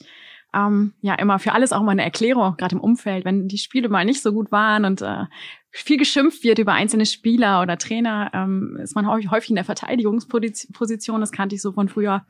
[0.55, 3.89] ähm, ja immer für alles auch mal eine Erklärung, gerade im Umfeld, wenn die Spiele
[3.89, 5.25] mal nicht so gut waren und äh,
[5.71, 9.65] viel geschimpft wird über einzelne Spieler oder Trainer, ähm, ist man häufig, häufig in der
[9.65, 11.19] Verteidigungsposition.
[11.19, 12.25] Das kannte ich so von früher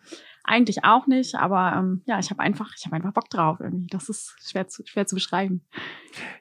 [0.48, 3.88] eigentlich auch nicht, aber ähm, ja, ich habe einfach, ich habe einfach Bock drauf irgendwie.
[3.88, 5.62] Das ist schwer zu, schwer zu beschreiben.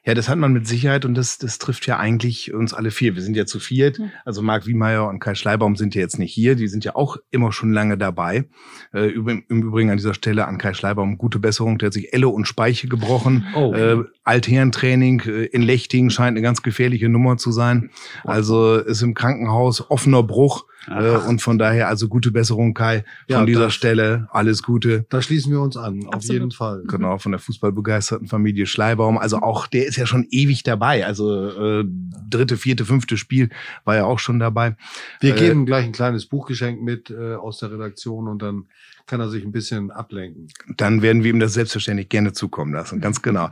[0.05, 3.15] Ja, das hat man mit Sicherheit und das, das trifft ja eigentlich uns alle vier.
[3.15, 3.97] Wir sind ja zu viert.
[3.97, 4.05] Ja.
[4.23, 6.55] Also Marc Wiemeyer und Kai Schleibaum sind ja jetzt nicht hier.
[6.55, 8.47] Die sind ja auch immer schon lange dabei.
[8.93, 11.77] Äh, üb- Im Übrigen an dieser Stelle an Kai Schleibaum gute Besserung.
[11.77, 13.45] Der hat sich Elle und Speiche gebrochen.
[13.55, 13.73] Oh.
[13.73, 17.89] Äh, Altherrentraining äh, in Lechting scheint eine ganz gefährliche Nummer zu sein.
[18.23, 20.65] Also ist im Krankenhaus offener Bruch.
[20.87, 23.03] Äh, und von daher also gute Besserung, Kai.
[23.27, 25.05] Von Ja, dieser Stelle alles Gute.
[25.09, 26.33] Da schließen wir uns an, auf Absolut.
[26.33, 26.83] jeden Fall.
[26.87, 29.17] Genau, von der fußballbegeisterten Familie Schleibaum.
[29.17, 31.05] Also auch, der ist ja schon ewig dabei.
[31.05, 31.49] Also
[31.81, 31.85] äh,
[32.29, 33.49] dritte, vierte, fünfte Spiel
[33.83, 34.75] war ja auch schon dabei.
[35.21, 38.65] Wir Äh, geben gleich ein kleines Buchgeschenk mit äh, aus der Redaktion und dann
[39.07, 40.47] kann er sich ein bisschen ablenken.
[40.77, 43.01] Dann werden wir ihm das selbstverständlich gerne zukommen lassen.
[43.01, 43.49] Ganz genau.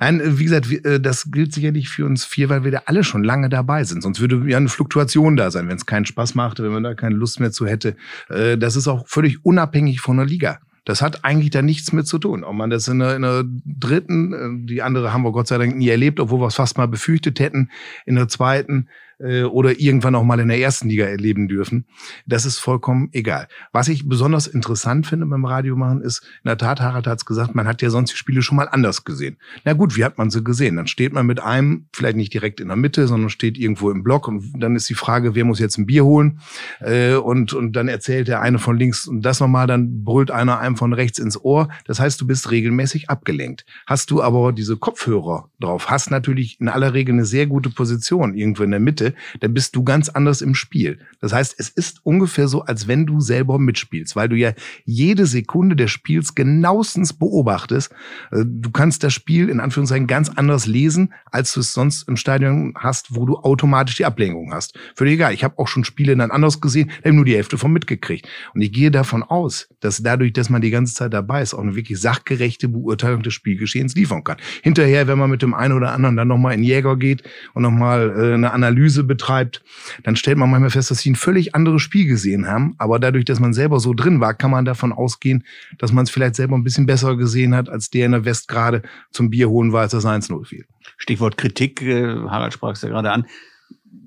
[0.00, 3.04] Nein, äh, wie gesagt, äh, das gilt sicherlich für uns vier, weil wir da alle
[3.04, 4.02] schon lange dabei sind.
[4.02, 6.94] Sonst würde ja eine Fluktuation da sein, wenn es keinen Spaß machte, wenn man da
[6.94, 7.96] keine Lust mehr zu hätte.
[8.28, 10.58] Äh, Das ist auch völlig unabhängig von der Liga.
[10.84, 12.44] Das hat eigentlich da nichts mit zu tun.
[12.44, 15.56] Ob man das in der, in der dritten, äh, die andere haben wir Gott sei
[15.58, 17.70] Dank nie erlebt, obwohl wir es fast mal befürchtet hätten,
[18.04, 18.88] in der zweiten
[19.24, 21.86] äh, oder irgendwann auch mal in der ersten Liga erleben dürfen.
[22.26, 23.48] Das ist vollkommen egal.
[23.72, 27.54] Was ich besonders interessant finde beim Radiomachen ist, in der Tat, Harald hat es gesagt,
[27.54, 29.38] man hat ja sonst die Spiele schon mal anders gesehen.
[29.64, 30.76] Na gut, wie hat man sie gesehen?
[30.76, 34.02] Dann steht man mit einem, vielleicht nicht direkt in der Mitte, sondern steht irgendwo im
[34.02, 36.40] Block und dann ist die Frage, wer muss jetzt ein Bier holen?
[36.80, 40.58] Äh, und, und dann erzählt der eine von links und das nochmal, dann brüllt einer
[40.58, 41.68] einem von rechts ins Ohr.
[41.86, 43.64] Das heißt, du bist regelmäßig abgelenkt.
[43.86, 48.34] Hast du aber diese Kopfhörer drauf, hast natürlich in aller Regel eine sehr gute Position
[48.34, 50.98] irgendwo in der Mitte, dann bist du ganz anders im Spiel.
[51.20, 54.52] Das heißt, es ist ungefähr so, als wenn du selber mitspielst, weil du ja
[54.84, 57.92] jede Sekunde des Spiels genauestens beobachtest.
[58.30, 62.16] Äh, Du kannst das Spiel in Anführungszeichen ganz anders lesen, als du es sonst im
[62.16, 64.78] Stadion hast, wo du automatisch die Ablenkung hast.
[64.96, 65.34] Völlig egal.
[65.34, 68.26] Ich habe auch schon Spiele dann anders gesehen, da habe nur die Hälfte von mitgekriegt.
[68.54, 71.60] Und ich gehe davon aus, dass dadurch, dass man die ganze Zeit dabei ist, auch
[71.60, 74.38] eine wirklich sachgerechte Beurteilung des Spielgeschehens liefern kann.
[74.62, 77.22] Hinterher, wenn man mit dem einen oder anderen dann nochmal in Jäger geht
[77.52, 78.52] und nochmal äh, eine
[78.94, 79.62] Analyse betreibt,
[80.02, 82.74] dann stellt man manchmal fest, dass sie ein völlig anderes Spiel gesehen haben.
[82.78, 85.44] Aber dadurch, dass man selber so drin war, kann man davon ausgehen,
[85.78, 88.48] dass man es vielleicht selber ein bisschen besser gesehen hat, als der in der West
[88.48, 90.64] gerade zum Bier holen war, als das 1-0 fiel.
[90.96, 93.26] Stichwort Kritik, äh, Harald sprach es ja gerade an.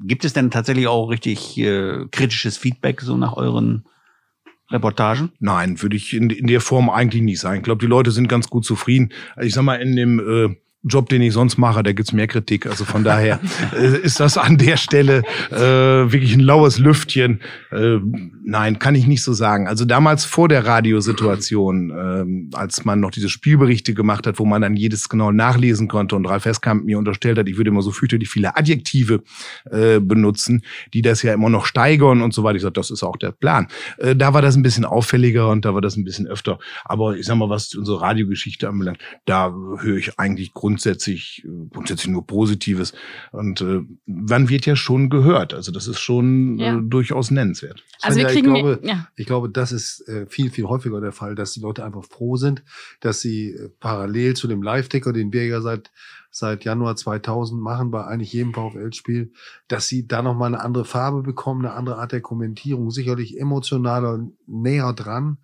[0.04, 3.84] Gibt es denn tatsächlich auch richtig äh, kritisches Feedback so nach euren
[4.69, 5.32] Reportagen?
[5.39, 7.58] Nein, würde ich in, in der Form eigentlich nicht sagen.
[7.58, 9.12] Ich glaube, die Leute sind ganz gut zufrieden.
[9.36, 12.27] Also ich sag mal, in dem äh, Job, den ich sonst mache, da gibt's mehr
[12.27, 12.65] Kritik.
[12.65, 13.39] Also von daher
[13.75, 17.41] äh, ist das an der Stelle äh, wirklich ein laues Lüftchen.
[17.71, 17.97] Äh,
[18.45, 19.67] nein, kann ich nicht so sagen.
[19.67, 24.61] Also damals vor der Radiosituation, ähm, als man noch diese Spielberichte gemacht hat, wo man
[24.61, 27.91] dann jedes genau nachlesen konnte und Ralf Heskamp mir unterstellt hat, ich würde immer so
[27.91, 29.23] fürchterlich viele Adjektive
[29.69, 30.63] äh, benutzen,
[30.93, 32.55] die das ja immer noch steigern und so weiter.
[32.55, 33.67] Ich sage, das ist auch der Plan.
[33.97, 36.59] Äh, da war das ein bisschen auffälliger und da war das ein bisschen öfter.
[36.85, 42.07] Aber ich sag mal, was unsere Radiogeschichte anbelangt, da höre ich eigentlich grundsätzlich, äh, grundsätzlich
[42.09, 42.93] nur Positives.
[43.31, 45.53] Und äh, man wird ja schon gehört.
[45.53, 46.77] Also das ist schon Ja.
[46.77, 47.83] äh, durchaus nennenswert.
[48.01, 51.01] Also wir Svenja, kriegen, ich glaube, ja, Ich glaube, das ist äh, viel, viel häufiger
[51.01, 52.63] der Fall, dass die Leute einfach froh sind,
[52.99, 55.91] dass sie äh, parallel zu dem Live-Ticker, den wir ja seit,
[56.38, 59.32] seit Januar 2000 machen, bei eigentlich jedem VfL-Spiel,
[59.67, 64.28] dass sie da nochmal eine andere Farbe bekommen, eine andere Art der Kommentierung, sicherlich emotionaler,
[64.45, 65.38] näher dran.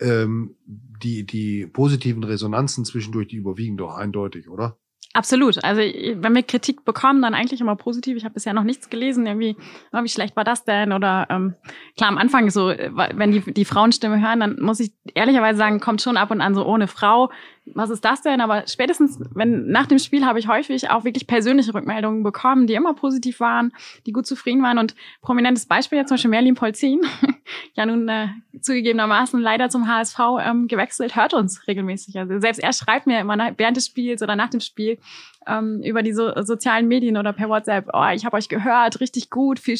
[0.00, 4.78] Ähm, die, die positiven Resonanzen zwischendurch, die überwiegen doch eindeutig, oder?
[5.14, 5.62] Absolut.
[5.62, 8.16] Also wenn wir Kritik bekommen, dann eigentlich immer positiv.
[8.16, 9.56] Ich habe bisher noch nichts gelesen, irgendwie,
[9.92, 10.92] oh, wie schlecht war das denn?
[10.92, 11.54] Oder ähm,
[11.96, 15.78] klar, am Anfang so, äh, wenn die, die Frauenstimme hören, dann muss ich ehrlicherweise sagen,
[15.78, 17.30] kommt schon ab und an so ohne Frau.
[17.66, 18.42] Was ist das denn?
[18.42, 22.74] Aber spätestens, wenn nach dem Spiel habe ich häufig auch wirklich persönliche Rückmeldungen bekommen, die
[22.74, 23.72] immer positiv waren,
[24.06, 24.76] die gut zufrieden waren.
[24.76, 27.00] Und prominentes Beispiel jetzt zum Beispiel Merlin Polzin,
[27.74, 28.28] ja nun äh,
[28.60, 32.18] zugegebenermaßen leider zum HSV ähm, gewechselt, hört uns regelmäßig.
[32.18, 34.98] Also selbst er schreibt mir immer während des Spiels oder nach dem Spiel
[35.46, 39.30] ähm, über die so, sozialen Medien oder per WhatsApp, oh, ich habe euch gehört, richtig
[39.30, 39.78] gut, viel,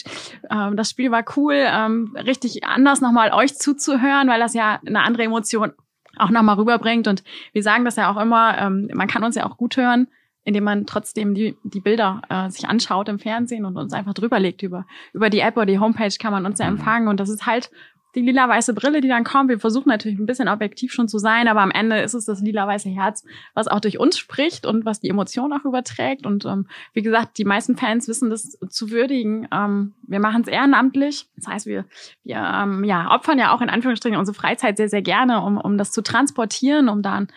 [0.51, 5.03] ähm, das Spiel war cool, ähm, richtig anders nochmal euch zuzuhören, weil das ja eine
[5.03, 5.73] andere Emotion
[6.19, 7.09] auch nochmal rüberbringt.
[7.09, 7.23] Und
[7.53, 10.09] wir sagen das ja auch immer, ähm, man kann uns ja auch gut hören,
[10.45, 14.39] indem man trotzdem die, die Bilder äh, sich anschaut im Fernsehen und uns einfach drüber
[14.39, 16.77] legt über, über die App oder die Homepage kann man uns ja mhm.
[16.77, 17.09] empfangen.
[17.09, 17.71] Und das ist halt
[18.15, 19.49] die lila-weiße Brille, die dann kommt.
[19.49, 22.41] Wir versuchen natürlich ein bisschen objektiv schon zu sein, aber am Ende ist es das
[22.41, 23.25] lila-weiße Herz,
[23.55, 26.27] was auch durch uns spricht und was die Emotion auch überträgt.
[26.27, 29.49] Und ähm, wie gesagt, die meisten Fans wissen das zu würdigen.
[29.53, 31.29] Ähm, wir machen es ehrenamtlich.
[31.37, 31.85] Das heißt, wir,
[32.23, 35.79] wir ähm, ja, opfern ja auch in Anführungsstrichen unsere Freizeit sehr, sehr gerne, um, um
[35.79, 37.29] das zu transportieren, um dann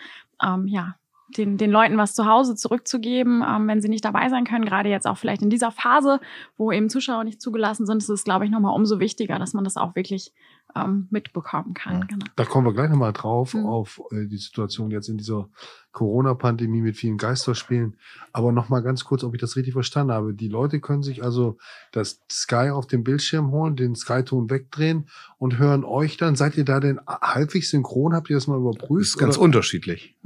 [0.42, 0.94] ähm, ja,
[1.36, 4.64] den, den Leuten was zu Hause zurückzugeben, ähm, wenn sie nicht dabei sein können.
[4.64, 6.20] Gerade jetzt auch vielleicht in dieser Phase,
[6.56, 9.64] wo eben Zuschauer nicht zugelassen sind, ist es, glaube ich, nochmal umso wichtiger, dass man
[9.64, 10.32] das auch wirklich
[10.74, 12.06] ähm, mitbekommen kann.
[12.06, 12.26] Genau.
[12.36, 13.66] Da kommen wir gleich nochmal drauf, mhm.
[13.66, 15.48] auf äh, die Situation jetzt in dieser
[15.92, 17.96] Corona-Pandemie mit vielen Geisterspielen.
[18.32, 20.34] Aber nochmal ganz kurz, ob ich das richtig verstanden habe.
[20.34, 21.58] Die Leute können sich also
[21.92, 26.36] das Sky auf dem Bildschirm holen, den Sky-Ton wegdrehen und hören euch dann.
[26.36, 28.14] Seid ihr da denn halbwegs synchron?
[28.14, 29.02] Habt ihr das mal überprüft?
[29.02, 29.44] Das ist ganz oder?
[29.44, 30.16] unterschiedlich.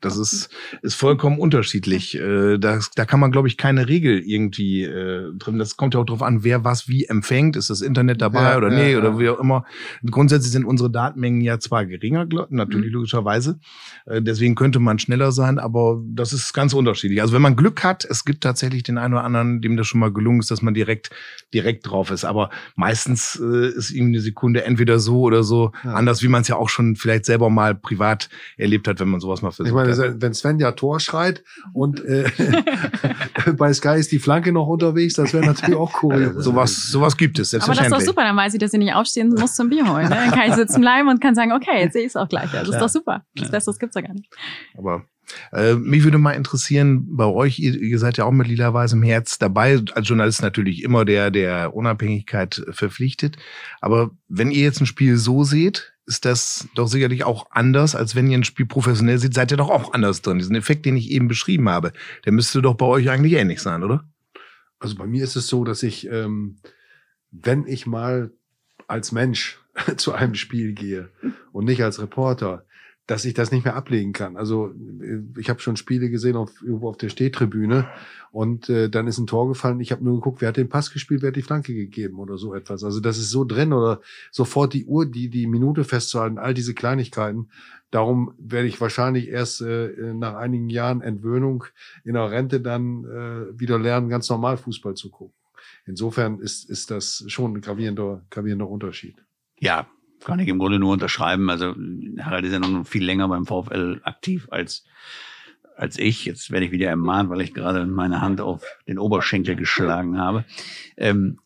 [0.00, 0.50] Das ist,
[0.82, 2.18] ist vollkommen unterschiedlich.
[2.18, 5.60] Äh, da, da kann man, glaube ich, keine Regel irgendwie äh, drin.
[5.60, 7.54] Das kommt ja auch darauf an, wer was wie empfängt.
[7.54, 8.98] Ist das Internet dabei ja, oder ja, nee ja.
[8.98, 9.64] oder wie auch immer.
[10.04, 12.94] Grundsätzlich sind unsere Datenmengen ja zwar geringer, natürlich mhm.
[12.94, 13.60] logischerweise.
[14.06, 17.20] Äh, deswegen könnte man schneller sein, aber das ist ganz unterschiedlich.
[17.20, 20.00] Also wenn man Glück hat, es gibt tatsächlich den einen oder anderen, dem das schon
[20.00, 21.10] mal gelungen ist, dass man direkt
[21.52, 22.24] direkt drauf ist.
[22.24, 26.48] Aber meistens äh, ist irgendwie eine Sekunde entweder so oder so anders, wie man es
[26.48, 29.68] ja auch schon vielleicht selber mal privat erlebt hat, wenn man sowas mal versucht.
[29.68, 32.24] Ich meine, wenn Sven ja Tor schreit und äh,
[33.56, 36.34] bei Sky ist die Flanke noch unterwegs, das wäre natürlich auch cool.
[36.38, 38.94] sowas, sowas gibt es, Aber das ist doch super, dann weiß ich, dass ich nicht
[38.94, 40.08] aufstehen muss zum Bier holen.
[40.08, 40.10] Ne?
[40.10, 42.50] Dann kann ich sitzen bleiben und kann sagen, okay, jetzt sehe ich es auch gleich.
[42.52, 42.80] Das ist ja.
[42.80, 43.24] doch super.
[43.34, 43.50] Das ja.
[43.50, 44.28] Besseres gibt's ja gar nicht.
[44.76, 44.91] Aber
[45.52, 49.02] äh, mich würde mal interessieren, bei euch, ihr, ihr seid ja auch mit lila weißem
[49.02, 53.36] Herz dabei, als Journalist natürlich immer der, der Unabhängigkeit verpflichtet.
[53.80, 58.14] Aber wenn ihr jetzt ein Spiel so seht, ist das doch sicherlich auch anders, als
[58.14, 60.38] wenn ihr ein Spiel professionell seht, seid ihr doch auch anders drin.
[60.38, 61.92] Diesen Effekt, den ich eben beschrieben habe,
[62.24, 64.04] der müsste doch bei euch eigentlich ähnlich sein, oder?
[64.80, 66.56] Also bei mir ist es so, dass ich, ähm,
[67.30, 68.32] wenn ich mal
[68.88, 69.60] als Mensch
[69.96, 71.10] zu einem Spiel gehe
[71.52, 72.64] und nicht als Reporter,
[73.06, 74.36] dass ich das nicht mehr ablegen kann.
[74.36, 74.72] Also
[75.36, 77.88] ich habe schon Spiele gesehen auf, irgendwo auf der Stehtribüne
[78.30, 79.80] und äh, dann ist ein Tor gefallen.
[79.80, 82.38] Ich habe nur geguckt, wer hat den Pass gespielt, wer hat die Flanke gegeben oder
[82.38, 82.84] so etwas.
[82.84, 86.74] Also das ist so drin oder sofort die Uhr, die die Minute festzuhalten, all diese
[86.74, 87.50] Kleinigkeiten.
[87.90, 91.64] Darum werde ich wahrscheinlich erst äh, nach einigen Jahren Entwöhnung
[92.04, 95.34] in der Rente dann äh, wieder lernen, ganz normal Fußball zu gucken.
[95.86, 99.16] Insofern ist, ist das schon ein gravierender, gravierender Unterschied.
[99.58, 99.88] Ja,
[100.24, 101.50] kann ich im Grunde nur unterschreiben.
[101.50, 101.74] Also
[102.20, 104.84] Harald ist ja noch viel länger beim VfL aktiv als
[105.76, 106.24] als ich.
[106.24, 110.44] Jetzt werde ich wieder ermahnt, weil ich gerade meine Hand auf den Oberschenkel geschlagen habe.
[110.96, 111.38] Ähm,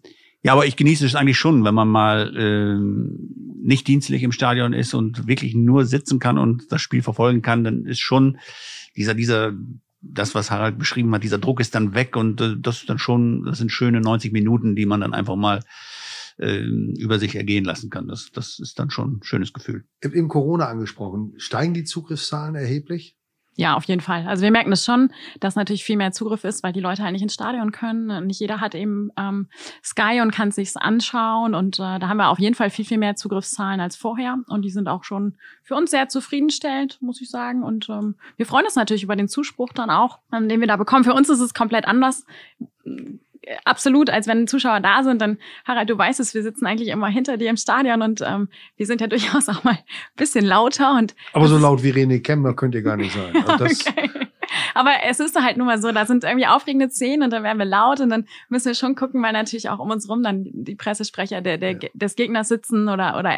[0.43, 4.73] ja, aber ich genieße es eigentlich schon, wenn man mal ähm, nicht dienstlich im Stadion
[4.73, 8.39] ist und wirklich nur sitzen kann und das Spiel verfolgen kann, dann ist schon
[8.95, 9.53] dieser, dieser,
[10.01, 12.99] das, was Harald beschrieben hat, dieser Druck ist dann weg und äh, das ist dann
[12.99, 15.65] schon, das sind schöne 90 Minuten, die man dann einfach mal
[16.39, 18.09] äh, über sich ergehen lassen kann.
[18.09, 19.85] Das, das ist dann schon ein schönes Gefühl.
[20.03, 21.35] Eben Corona angesprochen.
[21.39, 23.17] Steigen die Zugriffszahlen erheblich?
[23.59, 24.27] Ja, auf jeden Fall.
[24.27, 27.03] Also wir merken es das schon, dass natürlich viel mehr Zugriff ist, weil die Leute
[27.03, 28.27] halt nicht ins Stadion können.
[28.27, 29.49] Nicht jeder hat eben ähm,
[29.83, 31.55] Sky und kann sich's anschauen.
[31.55, 34.37] Und äh, da haben wir auf jeden Fall viel, viel mehr Zugriffszahlen als vorher.
[34.49, 37.63] Und die sind auch schon für uns sehr zufriedenstellend, muss ich sagen.
[37.63, 40.77] Und ähm, wir freuen uns natürlich über den Zuspruch dann auch, ähm, den wir da
[40.77, 41.05] bekommen.
[41.05, 42.27] Für uns ist es komplett anders
[43.65, 47.09] absolut, als wenn Zuschauer da sind, dann, Harald, du weißt es, wir sitzen eigentlich immer
[47.09, 49.85] hinter dir im Stadion und ähm, wir sind ja durchaus auch mal ein
[50.17, 50.97] bisschen lauter.
[50.97, 53.35] Und Aber so laut wie René Kemmer könnt ihr gar nicht sein.
[53.47, 54.11] Also okay.
[54.75, 57.59] Aber es ist halt nun mal so, da sind irgendwie aufregende Szenen und dann werden
[57.59, 60.45] wir laut und dann müssen wir schon gucken, weil natürlich auch um uns rum dann
[60.53, 61.89] die Pressesprecher der, der, ja.
[61.95, 63.37] des Gegners sitzen oder, oder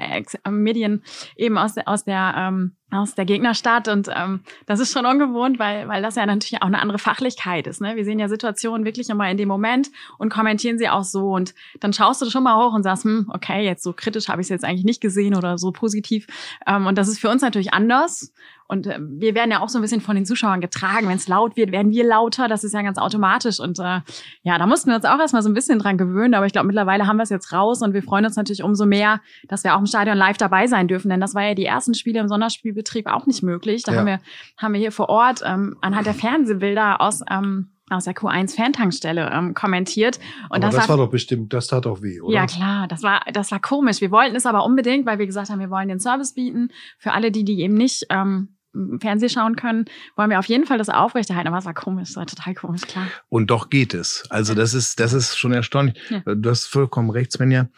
[0.51, 1.03] Medien
[1.37, 5.59] eben aus der, aus der ähm, aus der Gegnerstadt und ähm, das ist schon ungewohnt,
[5.59, 7.83] weil weil das ja natürlich auch eine andere Fachlichkeit ist.
[7.83, 7.97] Ne?
[7.97, 11.55] Wir sehen ja Situationen wirklich immer in dem Moment und kommentieren sie auch so und
[11.81, 14.47] dann schaust du schon mal hoch und sagst, hm, okay, jetzt so kritisch habe ich
[14.47, 16.27] es jetzt eigentlich nicht gesehen oder so positiv
[16.67, 18.33] ähm, und das ist für uns natürlich anders
[18.69, 21.09] und äh, wir werden ja auch so ein bisschen von den Zuschauern getragen.
[21.09, 22.49] Wenn es laut wird, werden wir lauter.
[22.49, 23.61] Das ist ja ganz automatisch.
[23.61, 24.01] Und äh,
[24.43, 26.35] ja, da mussten wir uns auch erstmal so ein bisschen dran gewöhnen.
[26.35, 28.85] Aber ich glaube, mittlerweile haben wir es jetzt raus und wir freuen uns natürlich umso
[28.85, 31.09] mehr, dass wir auch im Stadion live dabei sein dürfen.
[31.09, 33.85] Denn das war ja die ersten Spiele im Sonderspielbetrieb auch nicht möglich.
[33.85, 33.99] Da ja.
[33.99, 34.21] haben wir
[34.59, 39.55] haben wir hier vor Ort ähm, anhand der Fernsehbilder aus ähm, aus der Q1-Fantankstelle ähm,
[39.55, 40.19] kommentiert.
[40.51, 42.35] Und aber das, das war doch bestimmt, das tat doch weh, oder?
[42.35, 44.03] Ja, klar, das war, das war komisch.
[44.03, 47.13] Wir wollten es aber unbedingt, weil wir gesagt haben, wir wollen den Service bieten für
[47.13, 48.58] alle, die, die eben nicht ähm,
[49.01, 51.49] Fernseh schauen können, wollen wir auf jeden Fall das aufrechterhalten.
[51.49, 53.07] Aber es war komisch, es war total komisch, klar.
[53.29, 54.25] Und doch geht es.
[54.31, 55.97] Also das ist, das ist schon erstaunlich.
[56.11, 56.23] Ja.
[56.35, 57.69] Du hast vollkommen recht, Svenja.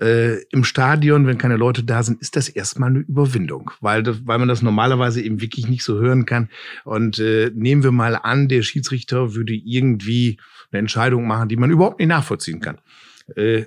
[0.00, 4.26] Äh, Im Stadion, wenn keine Leute da sind, ist das erstmal eine Überwindung, weil, das,
[4.26, 6.48] weil man das normalerweise eben wirklich nicht so hören kann.
[6.84, 10.38] Und äh, nehmen wir mal an, der Schiedsrichter würde irgendwie
[10.70, 12.78] eine Entscheidung machen, die man überhaupt nicht nachvollziehen kann.
[13.34, 13.64] Äh,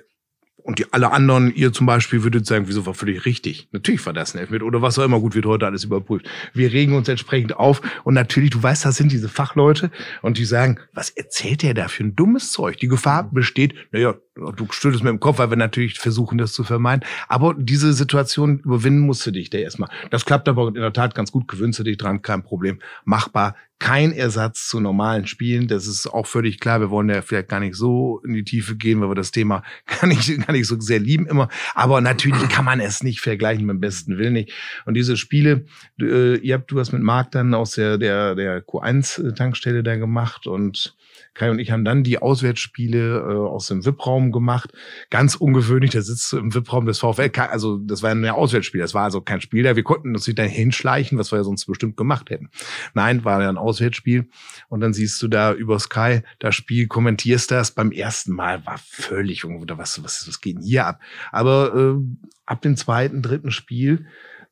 [0.62, 3.68] und die alle anderen, ihr zum Beispiel, würdet sagen, wieso war völlig richtig.
[3.72, 5.20] Natürlich war das ein Elfmeter oder was auch immer.
[5.20, 6.26] Gut, wird heute alles überprüft.
[6.54, 9.90] Wir regen uns entsprechend auf und natürlich, du weißt, das sind diese Fachleute
[10.22, 12.78] und die sagen, was erzählt der da für ein dummes Zeug?
[12.78, 16.64] Die Gefahr besteht, naja, du schüttelst mir im Kopf, weil wir natürlich versuchen, das zu
[16.64, 17.04] vermeiden.
[17.28, 19.90] Aber diese Situation überwinden musst du dich da erstmal.
[20.10, 21.48] Das klappt aber in der Tat ganz gut.
[21.48, 22.80] Gewöhnst du dich dran, kein Problem.
[23.04, 23.56] Machbar.
[23.78, 25.66] Kein Ersatz zu normalen Spielen.
[25.66, 26.80] Das ist auch völlig klar.
[26.80, 29.62] Wir wollen ja vielleicht gar nicht so in die Tiefe gehen, weil wir das Thema
[30.00, 31.48] gar nicht, gar nicht so sehr lieben immer.
[31.74, 34.52] Aber natürlich kann man es nicht vergleichen mit dem besten Willen nicht.
[34.84, 35.64] Und diese Spiele,
[35.98, 40.46] äh, ihr habt, du hast mit Marc dann aus der, der, der Q1-Tankstelle da gemacht
[40.46, 40.94] und
[41.40, 44.72] Kai und ich haben dann die Auswärtsspiele äh, aus dem VIP-Raum gemacht.
[45.08, 47.30] Ganz ungewöhnlich, da sitzt du im VIP-Raum des VfL.
[47.50, 49.74] Also das war ein Auswärtsspiel, das war also kein Spiel da.
[49.74, 52.50] Wir konnten uns nicht da hinschleichen, was wir ja sonst bestimmt gemacht hätten.
[52.92, 54.28] Nein, war ja ein Auswärtsspiel.
[54.68, 57.70] Und dann siehst du da über Sky das Spiel, kommentierst das.
[57.70, 61.00] Beim ersten Mal war völlig irgendwo, was, was, was geht denn hier ab?
[61.32, 62.02] Aber äh,
[62.44, 64.06] ab dem zweiten, dritten Spiel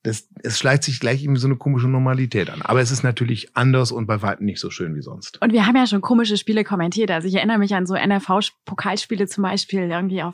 [0.08, 2.62] das, es schleicht sich gleich irgendwie so eine komische Normalität an.
[2.62, 5.40] Aber es ist natürlich anders und bei weitem nicht so schön wie sonst.
[5.42, 7.10] Und wir haben ja schon komische Spiele kommentiert.
[7.10, 10.32] Also ich erinnere mich an so NRV-Pokalspiele zum Beispiel irgendwie auf,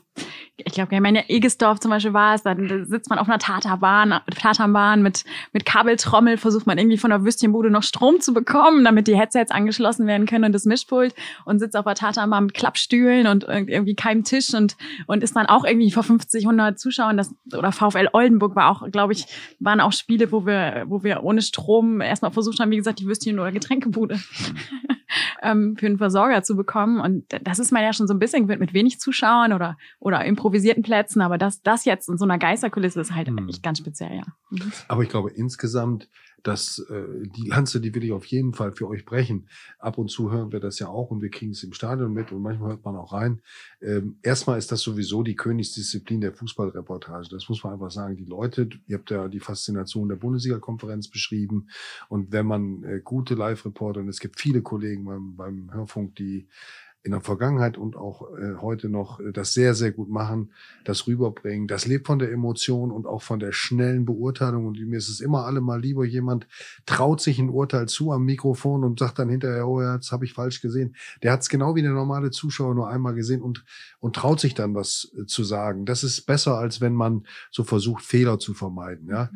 [0.57, 4.21] ich glaube, wenn ja Egesdorf zum Beispiel war es, dann sitzt man auf einer Tatanbahn,
[4.41, 9.09] Tatanbahn mit, mit Kabeltrommel, versucht man irgendwie von der Würstchenbude noch Strom zu bekommen, damit
[9.09, 11.17] die Headsets angeschlossen werden können und das Mischpult
[11.47, 14.77] und sitzt auf der Tatanbahn mit Klappstühlen und irgendwie keinem Tisch und,
[15.09, 18.89] und ist dann auch irgendwie vor 50, 100 Zuschauern, das, oder VfL Oldenburg war auch,
[18.93, 19.27] glaube ich,
[19.65, 23.07] waren auch Spiele, wo wir, wo wir ohne Strom erstmal versucht haben, wie gesagt, die
[23.07, 24.21] Würstchen oder Getränkebude
[25.43, 27.01] ähm, für einen Versorger zu bekommen.
[27.01, 30.25] Und das ist man ja schon so ein bisschen gewöhnt mit wenig Zuschauern oder, oder
[30.25, 31.21] improvisierten Plätzen.
[31.21, 33.49] Aber das, das jetzt in so einer Geisterkulisse ist halt Hm.
[33.49, 34.25] echt ganz speziell, ja.
[34.51, 34.73] Mhm.
[34.89, 36.09] Aber ich glaube insgesamt,
[36.45, 39.49] dass äh, die Lanze, die will ich auf jeden Fall für euch brechen.
[39.79, 42.31] Ab und zu hören wir das ja auch und wir kriegen es im Stadion mit
[42.33, 43.41] und manchmal hört man auch rein.
[43.81, 47.29] Ähm, erstmal ist das sowieso die Königsdisziplin der Fußballreportage.
[47.31, 48.17] Das muss man einfach sagen.
[48.17, 51.69] Die Leute, ihr habt ja die Faszination der Bundesliga-Konferenz beschrieben
[52.09, 56.47] und wenn man äh, gute Live-Reporter, und es gibt viele Kollegen beim, beim Hörfunk, die
[57.05, 60.53] in der Vergangenheit und auch äh, heute noch äh, das sehr, sehr gut machen,
[60.85, 61.69] das rüberbringen.
[61.69, 64.67] Das lebt von der Emotion und auch von der schnellen Beurteilung.
[64.67, 66.49] Und mir ist es immer allemal lieber, jemand
[66.87, 70.25] traut sich ein Urteil zu am Mikrofon und sagt dann hinterher, oh ja, das habe
[70.25, 70.97] ich falsch gesehen.
[71.23, 73.67] Der hat es genau wie der normale Zuschauer nur einmal gesehen und,
[74.01, 75.85] und traut sich dann was äh, zu sagen.
[75.85, 79.09] Das ist besser, als wenn man so versucht, Fehler zu vermeiden.
[79.11, 79.29] Ja,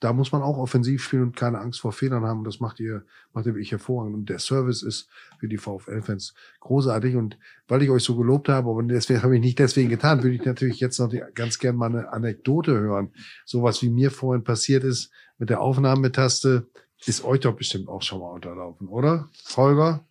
[0.00, 2.38] da muss man auch offensiv spielen und keine Angst vor Fehlern haben.
[2.38, 4.14] Und das macht ihr, macht ihr wirklich hervorragend.
[4.14, 5.08] Und der Service ist
[5.38, 7.16] für die VfL-Fans großartig.
[7.16, 7.38] Und
[7.68, 10.44] weil ich euch so gelobt habe, aber deswegen habe ich nicht deswegen getan, würde ich
[10.44, 13.12] natürlich jetzt noch die, ganz gern mal eine Anekdote hören.
[13.44, 16.66] Sowas wie mir vorhin passiert ist mit der Aufnahmetaste,
[17.06, 19.28] ist euch doch bestimmt auch schon mal unterlaufen, oder?
[19.56, 20.04] Holger?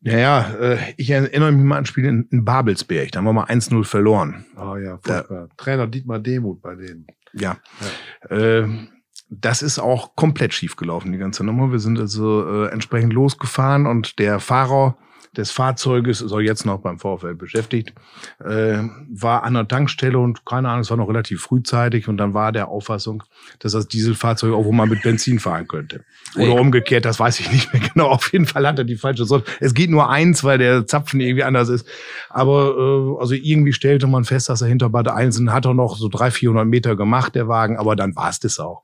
[0.00, 3.10] Ja, ja, äh, ich erinnere mich mal an Spiele in, in Babelsberg.
[3.10, 4.44] Da haben wir mal 1-0 verloren.
[4.54, 5.48] Ah ja, furchtbar.
[5.56, 7.06] Trainer Dietmar Demuth bei denen.
[7.32, 7.58] Ja.
[8.28, 8.66] Äh,
[9.30, 11.70] das ist auch komplett schief gelaufen, die ganze Nummer.
[11.70, 14.96] Wir sind also äh, entsprechend losgefahren und der Fahrer
[15.36, 17.92] des Fahrzeuges ist auch jetzt noch beim VfL beschäftigt,
[18.44, 18.78] äh,
[19.10, 22.52] war an der Tankstelle und keine Ahnung, es war noch relativ frühzeitig und dann war
[22.52, 23.22] der Auffassung,
[23.58, 26.04] dass das Dieselfahrzeug auch wohl mal mit Benzin fahren könnte.
[26.36, 26.58] Oder Ey.
[26.58, 28.08] umgekehrt, das weiß ich nicht mehr genau.
[28.08, 29.50] Auf jeden Fall hat er die falsche Sorte.
[29.60, 31.86] Es geht nur eins, weil der Zapfen irgendwie anders ist.
[32.28, 35.96] Aber äh, also irgendwie stellte man fest, dass er hinter Bad Einsen hat er noch
[35.96, 38.82] so 300, 400 Meter gemacht, der Wagen, aber dann war es das auch.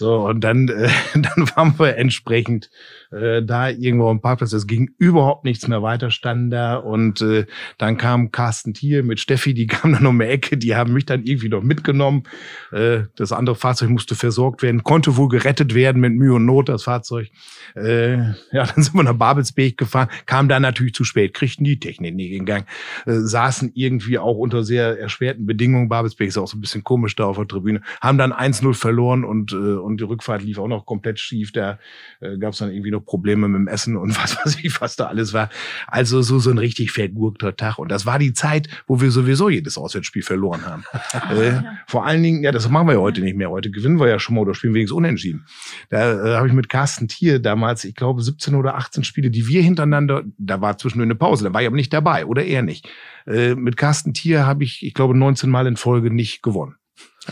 [0.00, 2.70] So, und dann, äh, dann waren wir entsprechend
[3.10, 4.52] äh, da irgendwo am Parkplatz.
[4.52, 6.76] Es ging überhaupt nichts mehr weiter, standen da.
[6.76, 7.46] Und äh,
[7.78, 11.06] dann kam Carsten Thiel mit Steffi, die kamen dann um die Ecke, die haben mich
[11.06, 12.24] dann irgendwie noch mitgenommen.
[12.72, 16.68] Äh, das andere Fahrzeug musste versorgt werden, konnte wohl gerettet werden mit Mühe und Not,
[16.68, 17.28] das Fahrzeug.
[17.74, 21.78] Äh, ja, dann sind wir nach Babelsberg gefahren, kam dann natürlich zu spät, kriegten die
[21.78, 22.66] Technik nicht in Gang,
[23.06, 25.88] äh, saßen irgendwie auch unter sehr erschwerten Bedingungen.
[25.88, 29.24] Babelsberg ist auch so ein bisschen komisch da auf der Tribüne, haben dann 1-0 verloren
[29.24, 31.52] und, äh, und die Rückfahrt lief auch noch komplett schief.
[31.52, 31.78] Da
[32.20, 34.80] äh, gab es dann irgendwie noch genug Probleme mit dem Essen und was weiß ich,
[34.80, 35.48] was da alles war.
[35.86, 37.78] Also so, so ein richtig vergurkter Tag.
[37.78, 40.84] Und das war die Zeit, wo wir sowieso jedes Auswärtsspiel verloren haben.
[41.36, 43.50] äh, vor allen Dingen, ja, das machen wir ja heute nicht mehr.
[43.50, 45.46] Heute gewinnen wir ja schon mal oder spielen wenigstens unentschieden.
[45.88, 49.46] Da äh, habe ich mit Carsten Thier damals, ich glaube, 17 oder 18 Spiele, die
[49.46, 52.62] wir hintereinander, da war zwischendurch eine Pause, da war ich aber nicht dabei oder er
[52.62, 52.88] nicht.
[53.26, 56.76] Äh, mit Carsten Thier habe ich, ich glaube, 19 Mal in Folge nicht gewonnen.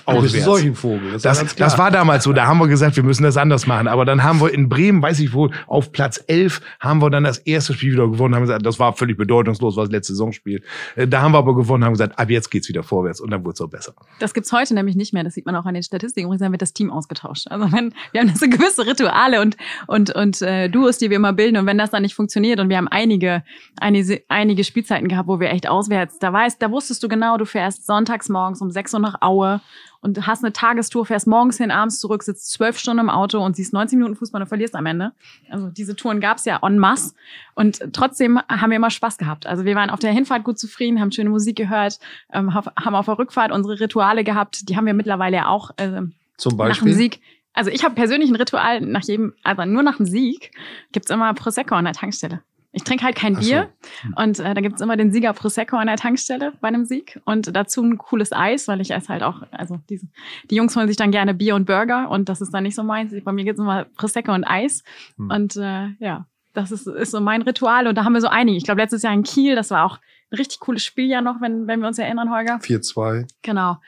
[0.06, 1.12] Du bist ein Seuchenvogel.
[1.12, 3.66] Das, Das, war das war damals so, da haben wir gesagt, wir müssen das anders
[3.66, 3.88] machen.
[3.88, 7.24] Aber dann haben wir in Bremen, weiß ich wo, auf Platz 11 haben wir dann
[7.24, 10.62] das erste Spiel wieder gewonnen, haben gesagt, das war völlig bedeutungslos, war das letzte Saisonspiel.
[10.94, 13.44] Äh, Da haben wir aber gewonnen, haben gesagt, ab jetzt geht's wieder vorwärts und dann
[13.44, 13.94] wurde es auch besser.
[14.18, 15.24] Das gibt's heute nämlich nicht mehr.
[15.24, 16.26] Das sieht man auch an den Statistiken.
[16.26, 17.46] Übrigens dann wird das Team ausgetauscht.
[17.48, 21.32] Also wenn wir haben so gewisse Rituale und und und äh, Duos, die wir immer
[21.32, 21.56] bilden.
[21.56, 23.42] Und wenn das dann nicht funktioniert und wir haben einige
[23.80, 27.46] einige, einige Spielzeiten gehabt, wo wir echt auswärts, da weißt, da wusstest du genau, du
[27.46, 29.60] fährst sonntags morgens um 6 Uhr nach Aue
[30.00, 33.56] und hast eine Tagestour, fährst morgens hin, abends zurück, sitzt zwölf Stunden im Auto und
[33.56, 35.12] siehst 90 Minuten Fußball und verlierst am Ende.
[35.50, 37.14] Also diese Touren gab's ja en masse.
[37.54, 39.46] Und trotzdem haben wir immer Spaß gehabt.
[39.46, 41.98] Also wir waren auf der Hinfahrt gut zufrieden, haben schöne Musik gehört,
[42.32, 44.68] ähm, haben auf der Rückfahrt unsere Rituale gehabt.
[44.68, 46.94] Die haben wir mittlerweile ja auch ähm, Zum nach dem Beispiel.
[46.94, 47.20] Sieg.
[47.52, 50.52] Also ich habe persönlich ein Ritual nach jedem, also nur nach dem Sieg
[50.92, 52.42] gibt's immer Prosecco an der Tankstelle.
[52.72, 53.48] Ich trinke halt kein Ach so.
[53.48, 53.72] Bier
[54.16, 57.56] und äh, da gibt's immer den Sieger Prosecco an der Tankstelle bei einem Sieg und
[57.56, 60.06] dazu ein cooles Eis, weil ich esse halt auch, also diese,
[60.50, 62.82] die Jungs holen sich dann gerne Bier und Burger und das ist dann nicht so
[62.82, 63.14] meins.
[63.24, 64.84] Bei mir gibt's immer Prosecco und Eis
[65.16, 65.30] Hm.
[65.30, 68.56] und äh, ja, das ist, ist so mein Ritual und da haben wir so einige.
[68.58, 69.98] Ich glaube letztes Jahr in Kiel, das war auch
[70.30, 72.56] ein richtig cooles Spiel ja noch, wenn, wenn wir uns erinnern, Holger.
[72.56, 73.26] 4-2.
[73.42, 73.78] Genau.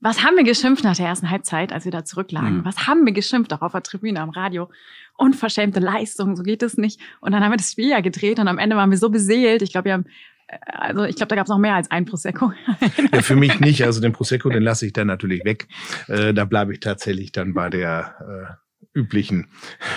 [0.00, 2.58] Was haben wir geschimpft nach der ersten Halbzeit, als wir da zurücklagen?
[2.58, 2.64] Mhm.
[2.66, 4.68] Was haben wir geschimpft auch auf der Tribüne am Radio?
[5.16, 7.00] Unverschämte Leistung, so geht es nicht.
[7.20, 9.62] Und dann haben wir das Spiel ja gedreht und am Ende waren wir so beseelt.
[9.62, 10.06] Ich glaube, wir haben,
[10.46, 12.52] äh, also ich glaube, da gab es noch mehr als ein Prosecco.
[13.12, 13.84] Ja, für mich nicht.
[13.84, 15.68] Also den Prosecco, den lasse ich dann natürlich weg.
[16.08, 18.65] Äh, da bleibe ich tatsächlich dann bei der äh,
[18.96, 19.48] üblichen,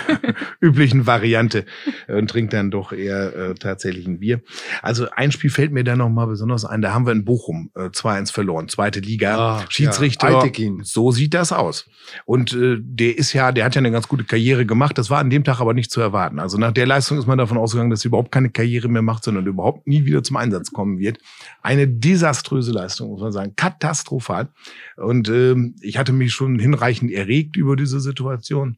[0.60, 1.64] üblichen Variante
[2.06, 4.42] und trinke dann doch eher äh, tatsächlich ein Bier.
[4.82, 6.82] Also ein Spiel fällt mir da noch mal besonders ein.
[6.82, 9.38] Da haben wir in Bochum äh, 2-1 verloren, zweite Liga.
[9.38, 11.86] Ah, Schiedsrichter, ja, so sieht das aus.
[12.24, 14.98] Und äh, der ist ja, der hat ja eine ganz gute Karriere gemacht.
[14.98, 16.38] Das war an dem Tag aber nicht zu erwarten.
[16.38, 19.24] Also nach der Leistung ist man davon ausgegangen, dass er überhaupt keine Karriere mehr macht,
[19.24, 21.18] sondern überhaupt nie wieder zum Einsatz kommen wird.
[21.62, 23.54] Eine desaströse Leistung, muss man sagen.
[23.56, 24.48] Katastrophal.
[24.96, 28.76] Und ähm, ich hatte mich schon hinreichend erregt über diese Situation.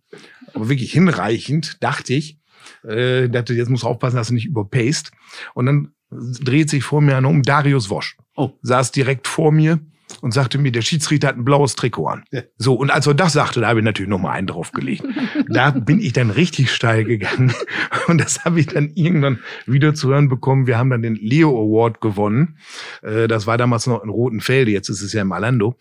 [0.54, 2.38] Aber wirklich hinreichend, dachte ich.
[2.84, 5.12] Äh, dachte, jetzt musst du aufpassen, dass du nicht überpaced.
[5.54, 8.16] Und dann dreht sich vor mir einer um Darius Wosch.
[8.36, 8.52] Oh.
[8.62, 9.80] Saß direkt vor mir
[10.20, 12.24] und sagte mir, der Schiedsrichter hat ein blaues Trikot an.
[12.56, 15.04] So, und als er das sagte, da habe ich natürlich noch mal einen draufgelegt.
[15.48, 17.52] da bin ich dann richtig steil gegangen.
[18.08, 20.66] Und das habe ich dann irgendwann wieder zu hören bekommen.
[20.66, 22.58] Wir haben dann den Leo Award gewonnen.
[23.02, 25.76] Äh, Das war damals noch in Rotenfelde, jetzt ist es ja im Alando.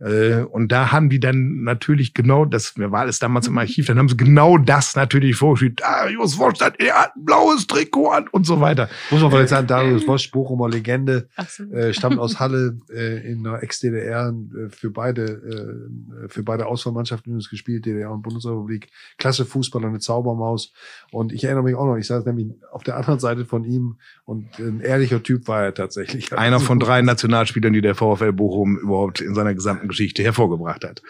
[0.00, 3.86] Äh, Und da haben die dann natürlich genau, das mir war alles damals im Archiv,
[3.86, 5.76] dann haben sie genau das natürlich vorgeschrieben.
[5.76, 8.88] Darius Wosch hat er hat ein blaues Trikot an und so weiter.
[9.10, 11.28] Muss man vielleicht sagen, Darius Wosch, Bochumer Legende,
[11.72, 17.30] äh, stammt aus Halle äh, in der Ex-DDR äh, für beide äh, für beide Auswahlmannschaften
[17.30, 18.88] übrigens gespielt, DDR und Bundesrepublik.
[19.18, 20.72] Klasse Fußballer, eine Zaubermaus.
[21.12, 23.96] Und ich erinnere mich auch noch, ich saß nämlich auf der anderen Seite von ihm
[24.24, 26.32] und ein ehrlicher Typ war er tatsächlich.
[26.32, 30.84] Einer Also von drei Nationalspielern, die der VfL Bochum überhaupt in seiner gesamten Geschichte hervorgebracht
[30.84, 31.02] hat.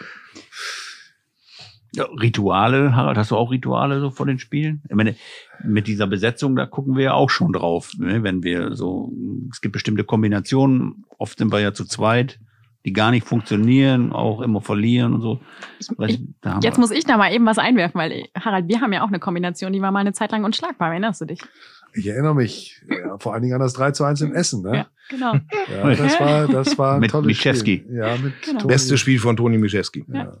[1.95, 4.83] Ja, Rituale, Harald, hast du auch Rituale so vor den Spielen?
[4.89, 5.15] Ich meine,
[5.63, 8.23] mit dieser Besetzung, da gucken wir ja auch schon drauf, ne?
[8.23, 9.11] wenn wir so,
[9.51, 12.39] es gibt bestimmte Kombinationen, oft sind wir ja zu zweit,
[12.87, 15.39] die gar nicht funktionieren, auch immer verlieren und so.
[15.79, 18.79] Ich, da haben Jetzt wir- muss ich da mal eben was einwerfen, weil Harald, wir
[18.81, 20.89] haben ja auch eine Kombination, die war mal eine Zeit lang unschlagbar.
[20.91, 21.41] Erinnerst du dich?
[21.93, 24.61] Ich erinnere mich ja, vor allen Dingen an das 3 zu 1 in Essen.
[24.61, 24.75] Ne?
[24.77, 25.33] Ja, genau.
[25.69, 27.83] Ja, das war, das war ein Mit tolles Mischewski.
[27.85, 27.97] Spiel.
[27.97, 28.59] Ja, mit Genau.
[28.61, 30.05] Toni- Bestes Spiel von Toni Mischewski.
[30.07, 30.33] Ja, ja,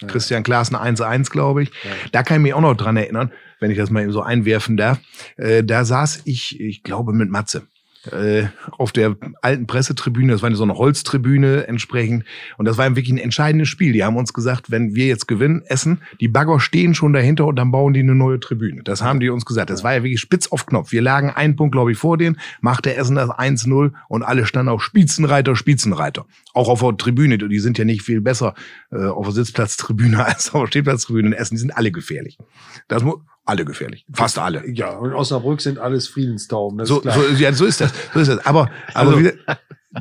[0.00, 0.06] ja.
[0.08, 1.70] Christian Klaassen 1-1, glaube ich.
[1.70, 1.90] Ja.
[2.12, 4.76] Da kann ich mich auch noch dran erinnern, wenn ich das mal eben so einwerfen
[4.76, 5.00] darf.
[5.36, 7.66] Äh, da saß ich, ich glaube, mit Matze.
[8.12, 12.24] Äh, auf der alten Pressetribüne, das war so eine Holztribüne entsprechend.
[12.56, 13.92] Und das war wirklich ein entscheidendes Spiel.
[13.92, 17.56] Die haben uns gesagt, wenn wir jetzt gewinnen, essen, die Bagger stehen schon dahinter und
[17.56, 18.82] dann bauen die eine neue Tribüne.
[18.84, 19.70] Das haben die uns gesagt.
[19.70, 20.92] Das war ja wirklich spitz auf Knopf.
[20.92, 24.70] Wir lagen einen Punkt, glaube ich, vor denen, machte Essen das 1-0 und alle standen
[24.70, 26.24] auf Spitzenreiter, Spitzenreiter.
[26.54, 28.54] Auch auf der Tribüne, die sind ja nicht viel besser
[28.92, 31.56] äh, auf der Sitzplatztribüne als auf der Stehplatztribüne in Essen.
[31.56, 32.38] Die sind alle gefährlich.
[32.86, 33.02] Das
[33.48, 34.04] alle gefährlich.
[34.12, 34.68] Fast alle.
[34.68, 36.78] Ja, und Osnabrück sind alles Friedenstauben.
[36.78, 37.14] Das So, ist klar.
[37.16, 37.92] so, ja, so ist das.
[38.14, 38.44] So ist das.
[38.46, 39.34] Aber, aber Also- wir,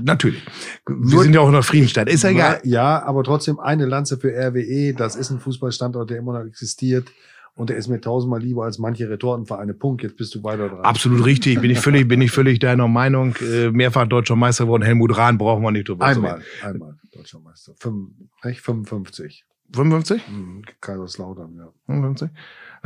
[0.01, 0.43] natürlich.
[0.87, 2.09] Wir sind ja auch in der Friedensstadt.
[2.09, 2.59] Ist ja egal.
[2.63, 4.93] Ja, aber trotzdem eine Lanze für RWE.
[4.93, 7.09] Das ist ein Fußballstandort, der immer noch existiert.
[7.55, 9.73] Und der ist mir tausendmal lieber als manche Retortenvereine.
[9.73, 10.03] Punkt.
[10.03, 10.81] Jetzt bist du weiter dran.
[10.81, 11.59] Absolut richtig.
[11.59, 13.35] Bin ich völlig, bin ich völlig deiner Meinung.
[13.37, 14.83] Äh, mehrfach deutscher Meister geworden.
[14.83, 16.43] Helmut Rahn brauchen wir nicht drüber zu Einmal, reden.
[16.61, 17.73] einmal deutscher Meister.
[17.79, 18.09] Fünf,
[18.43, 18.61] nicht?
[18.61, 19.43] 55.
[19.73, 20.27] 55?
[20.27, 21.67] Hm, Kaiserslautern, ja.
[21.87, 22.29] 55?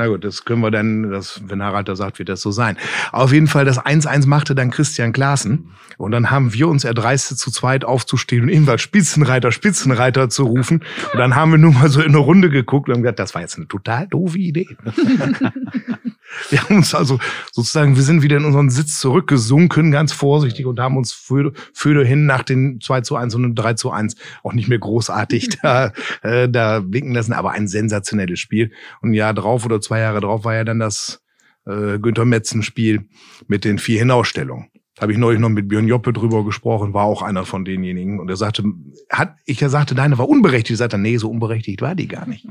[0.02, 2.76] Na gut, das können wir dann, das, wenn Harald da sagt, wird das so sein.
[3.12, 5.70] Auf jeden Fall, das 1-1 machte dann Christian Klaassen.
[5.96, 10.82] Und dann haben wir uns erdreistet, zu zweit aufzustehen und ebenfalls Spitzenreiter, Spitzenreiter zu rufen.
[11.12, 13.32] Und dann haben wir nur mal so in eine Runde geguckt und haben gesagt, das
[13.36, 14.76] war jetzt eine total doofe Idee.
[16.50, 17.18] Wir haben uns also
[17.50, 22.04] sozusagen, wir sind wieder in unseren Sitz zurückgesunken, ganz vorsichtig und haben uns für, für
[22.04, 25.92] hin nach den 2 zu 1 und 3 zu 1 auch nicht mehr großartig da,
[26.22, 28.72] äh, da blicken lassen, aber ein sensationelles Spiel.
[29.00, 31.22] Und ein Jahr drauf oder zwei Jahre drauf war ja dann das
[31.66, 33.08] äh, Günther Metzen-Spiel
[33.46, 34.68] mit den vier Hinausstellungen.
[34.94, 38.20] Da habe ich neulich noch mit Björn Joppe drüber gesprochen, war auch einer von denjenigen.
[38.20, 38.64] Und er sagte,
[39.10, 40.72] hat, ich sagte, deine war unberechtigt.
[40.72, 42.46] Ich sagte, nee, so unberechtigt war die gar nicht.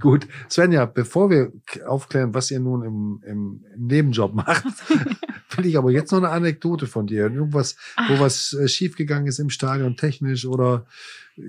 [0.00, 1.52] Gut, Svenja, bevor wir
[1.86, 4.64] aufklären, was ihr nun im, im, im Nebenjob macht,
[5.56, 7.22] will ich aber jetzt noch eine Anekdote von dir.
[7.22, 7.76] Irgendwas,
[8.08, 10.86] wo was äh, schiefgegangen ist im Stadion technisch oder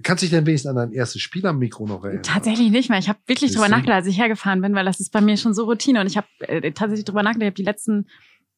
[0.03, 2.23] kannst du dich denn wenigstens an dein erstes Spiel am Mikro noch erinnern?
[2.23, 2.99] Tatsächlich nicht mehr.
[2.99, 5.53] Ich habe wirklich drüber nachgedacht, als ich hergefahren bin, weil das ist bei mir schon
[5.53, 7.43] so Routine und ich habe äh, tatsächlich drüber nachgedacht.
[7.43, 8.07] Ich habe die letzten,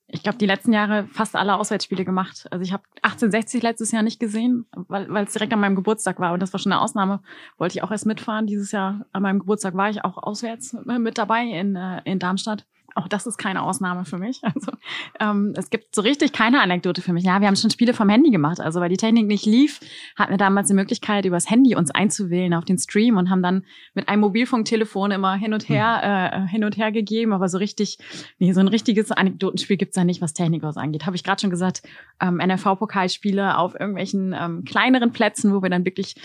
[0.09, 2.47] ich glaube, die letzten Jahre fast alle Auswärtsspiele gemacht.
[2.49, 6.33] Also ich habe 1860 letztes Jahr nicht gesehen, weil es direkt an meinem Geburtstag war
[6.33, 7.21] und das war schon eine Ausnahme.
[7.57, 8.47] Wollte ich auch erst mitfahren.
[8.47, 12.19] Dieses Jahr an meinem Geburtstag war ich auch auswärts äh, mit dabei in, äh, in
[12.19, 12.65] Darmstadt.
[12.95, 14.41] Auch das ist keine Ausnahme für mich.
[14.57, 14.71] Also
[15.19, 17.23] ähm, es gibt so richtig keine Anekdote für mich.
[17.23, 18.59] Ja, wir haben schon Spiele vom Handy gemacht.
[18.59, 19.81] Also weil die Technik nicht lief,
[20.15, 23.65] hatten wir damals die Möglichkeit, übers Handy uns einzuwählen auf den Stream und haben dann
[23.93, 27.33] mit einem Mobilfunktelefon immer hin und her, äh, hin und her gegeben.
[27.33, 27.99] Aber so richtig,
[28.39, 31.05] nee, so ein richtiges Anekdotenspiel gibt's da nicht, was Technik aus angeht.
[31.05, 31.83] Habe ich gerade schon gesagt,
[32.21, 36.15] ähm, NRV-Pokalspiele auf irgendwelchen ähm, kleineren Plätzen, wo wir dann wirklich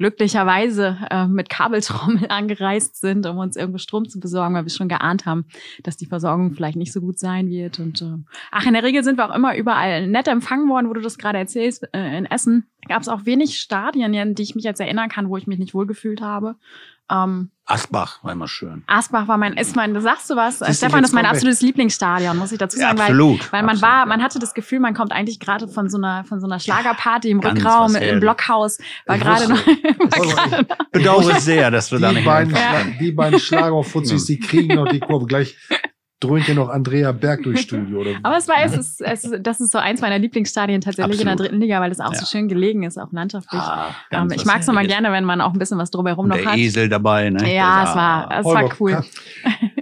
[0.00, 4.88] glücklicherweise äh, mit Kabeltrommel angereist sind, um uns irgendwo Strom zu besorgen, weil wir schon
[4.88, 5.44] geahnt haben,
[5.82, 7.78] dass die Versorgung vielleicht nicht so gut sein wird.
[7.78, 8.16] Und äh,
[8.50, 11.18] ach, in der Regel sind wir auch immer überall nett empfangen worden, wo du das
[11.18, 11.86] gerade erzählst.
[11.92, 15.36] Äh, in Essen gab es auch wenig Stadien, die ich mich jetzt erinnern kann, wo
[15.36, 16.56] ich mich nicht wohlgefühlt habe.
[17.10, 18.82] Ähm, Asbach war immer schön.
[18.86, 20.58] Asbach war mein, ist mein, sagst du was?
[20.60, 23.52] Siehst Stefan ist mein absolutes Lieblingsstadion, muss ich dazu Ja, sagen, weil absolut.
[23.52, 24.06] weil man absolut, war, ja.
[24.06, 27.30] man hatte das Gefühl, man kommt eigentlich gerade von so einer, von so einer Schlagerparty
[27.30, 28.20] im Ganz Rückraum, im.
[28.20, 32.54] Blockhaus, war Ich gerade noch, war noch bedauere sehr, dass wir da Die nicht beiden,
[32.54, 35.26] Schla- die beiden Schlagerfuzis, die kriegen noch die Kurve.
[35.26, 35.56] Gleich
[36.20, 38.00] dröhnt hier noch Andrea Berg durchs Studio.
[38.00, 38.10] Oder?
[38.22, 41.24] Aber es war, es ist, es ist, das ist so eins meiner Lieblingsstadien tatsächlich in
[41.24, 41.50] der Absolut.
[41.52, 42.18] dritten Liga, weil es auch Ja.
[42.18, 43.60] so schön gelegen ist, auch landschaftlich.
[43.60, 44.98] Ah, ähm, ich mag es immer Herrliches.
[45.00, 46.58] gerne, wenn man auch ein bisschen was drumherum noch der hat.
[46.58, 47.54] Esel dabei, ne?
[47.54, 49.04] Ja, Das- es war, es war cool.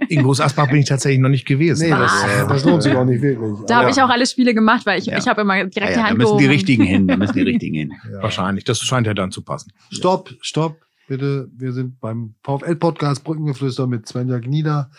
[0.07, 1.89] In Groß Asbach bin ich tatsächlich noch nicht gewesen.
[1.89, 3.65] Nee, das, das lohnt sich auch nicht wirklich.
[3.67, 5.17] Da habe Aber- ich auch alle Spiele gemacht, weil ich, Ja.
[5.17, 7.33] ich habe immer direkt Ja, die ja, da Hand müssen die richtigen hin, da müssen
[7.33, 7.93] die richtigen hin.
[8.11, 8.23] Ja.
[8.23, 8.63] Wahrscheinlich.
[8.63, 9.71] Das scheint ja dann zu passen.
[9.91, 10.77] Stopp, stopp,
[11.07, 11.47] bitte.
[11.55, 14.89] Wir sind beim VfL-Podcast Brückengeflüster mit Svenja Gnieder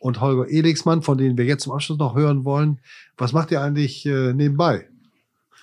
[0.00, 2.80] und Holger Elixmann, von denen wir jetzt zum Abschluss noch hören wollen.
[3.16, 4.88] Was macht ihr eigentlich äh, nebenbei?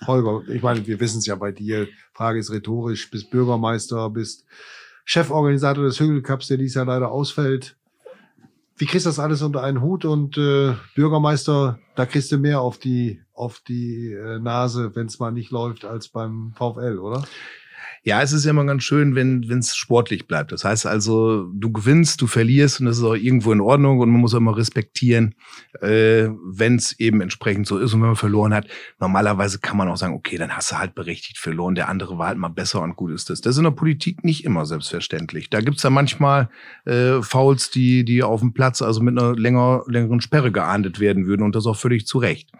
[0.06, 1.88] Holger, ich meine, wir wissen es ja bei dir.
[2.14, 3.10] Frage ist rhetorisch.
[3.10, 4.46] Bist Bürgermeister, bist
[5.04, 7.76] Cheforganisator des Hügelcups, der dies Jahr leider ausfällt.
[8.76, 10.04] Wie kriegst du das alles unter einen Hut?
[10.04, 15.18] Und äh, Bürgermeister, da kriegst du mehr auf die, auf die äh, Nase, wenn es
[15.18, 17.24] mal nicht läuft, als beim VfL, oder?
[18.04, 20.52] Ja, es ist ja immer ganz schön, wenn es sportlich bleibt.
[20.52, 24.10] Das heißt also, du gewinnst, du verlierst und das ist auch irgendwo in Ordnung und
[24.10, 25.34] man muss auch immer respektieren,
[25.80, 28.66] äh, wenn es eben entsprechend so ist und wenn man verloren hat.
[29.00, 32.28] Normalerweise kann man auch sagen, okay, dann hast du halt berechtigt verloren, der andere war
[32.28, 33.40] halt mal besser und gut ist das.
[33.40, 35.50] Das ist in der Politik nicht immer selbstverständlich.
[35.50, 36.48] Da gibt's ja manchmal
[36.84, 41.26] äh, Fouls, die, die auf dem Platz also mit einer länger, längeren Sperre geahndet werden
[41.26, 42.50] würden und das auch völlig zu Recht.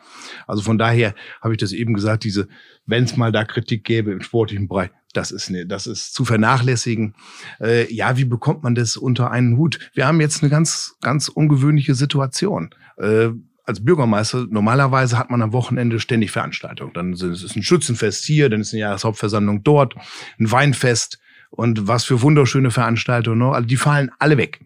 [0.47, 2.49] Also von daher habe ich das eben gesagt, diese,
[2.87, 6.25] wenn es mal da Kritik gäbe im sportlichen Bereich, das ist ne, das ist zu
[6.25, 7.15] vernachlässigen.
[7.61, 9.91] Äh, ja, wie bekommt man das unter einen Hut?
[9.95, 12.71] Wir haben jetzt eine ganz, ganz ungewöhnliche Situation.
[12.97, 13.31] Äh,
[13.65, 16.93] als Bürgermeister, normalerweise hat man am Wochenende ständig Veranstaltungen.
[16.95, 19.95] Dann ist es ein Schützenfest hier, dann ist eine Jahreshauptversammlung dort,
[20.39, 21.19] ein Weinfest
[21.51, 23.39] und was für wunderschöne Veranstaltungen.
[23.39, 23.53] Ne?
[23.53, 24.61] Also die fallen alle weg.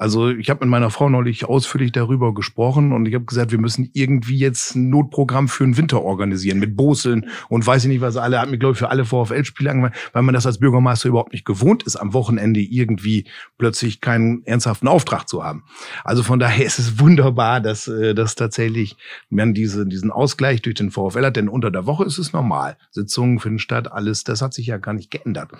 [0.00, 3.58] Also ich habe mit meiner Frau neulich ausführlich darüber gesprochen und ich habe gesagt, wir
[3.58, 8.00] müssen irgendwie jetzt ein Notprogramm für den Winter organisieren mit Boseln und weiß ich nicht
[8.00, 11.10] was alle, hat mir glaube ich für alle VfL-Spiele angefangen, weil man das als Bürgermeister
[11.10, 13.26] überhaupt nicht gewohnt ist, am Wochenende irgendwie
[13.58, 15.64] plötzlich keinen ernsthaften Auftrag zu haben.
[16.02, 18.96] Also von daher ist es wunderbar, dass äh, das tatsächlich
[19.28, 22.78] man diese, diesen Ausgleich durch den VfL hat, denn unter der Woche ist es normal.
[22.90, 25.50] Sitzungen finden statt, alles, das hat sich ja gar nicht geändert.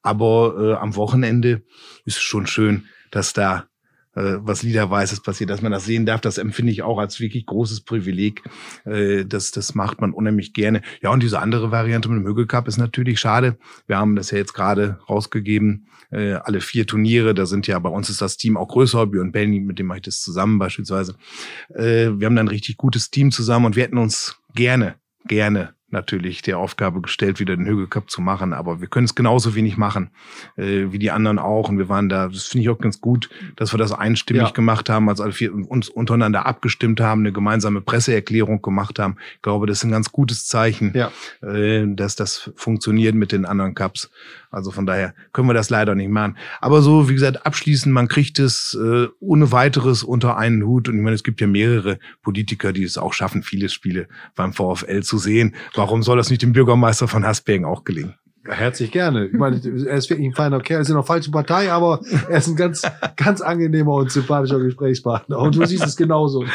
[0.00, 1.64] Aber äh, am Wochenende
[2.04, 3.64] ist es schon schön, dass da
[4.20, 7.46] äh, was Liederweißes passiert, dass man das sehen darf, das empfinde ich auch als wirklich
[7.46, 8.42] großes Privileg.
[8.84, 10.82] Äh, das, das macht man unheimlich gerne.
[11.02, 13.58] Ja, und diese andere Variante mit dem Hügelcup ist natürlich schade.
[13.86, 17.34] Wir haben das ja jetzt gerade rausgegeben, äh, alle vier Turniere.
[17.34, 19.06] Da sind ja bei uns ist das Team auch größer.
[19.06, 21.16] Björn Benny, mit dem mache ich das zusammen beispielsweise.
[21.74, 24.96] Äh, wir haben da ein richtig gutes Team zusammen und wir hätten uns gerne,
[25.26, 28.52] gerne natürlich der Aufgabe gestellt, wieder den Hügel Cup zu machen.
[28.52, 30.10] Aber wir können es genauso wenig machen
[30.56, 31.68] äh, wie die anderen auch.
[31.68, 34.50] Und wir waren da, das finde ich auch ganz gut, dass wir das einstimmig Ja.
[34.50, 39.16] gemacht haben, als alle vier uns untereinander abgestimmt haben, eine gemeinsame Presseerklärung gemacht haben.
[39.36, 41.10] Ich glaube, das ist ein ganz gutes Zeichen, Ja.
[41.42, 44.10] äh, dass das funktioniert mit den anderen Cups.
[44.50, 46.36] Also von daher können wir das leider nicht machen.
[46.60, 50.88] Aber so, wie gesagt, abschließend, man kriegt es äh, ohne weiteres unter einen Hut.
[50.88, 54.52] Und ich meine, es gibt ja mehrere Politiker, die es auch schaffen, viele Spiele beim
[54.52, 55.54] VfL zu sehen.
[55.80, 58.14] Warum soll das nicht dem Bürgermeister von Hasbergen auch gelingen?
[58.44, 59.28] Herzlich gerne.
[59.28, 62.00] Ich meine, er ist wirklich ein feiner Kerl, er ist in der falschen Partei, aber
[62.28, 62.82] er ist ein ganz,
[63.16, 65.38] ganz angenehmer und sympathischer Gesprächspartner.
[65.38, 66.44] Und du siehst es genauso.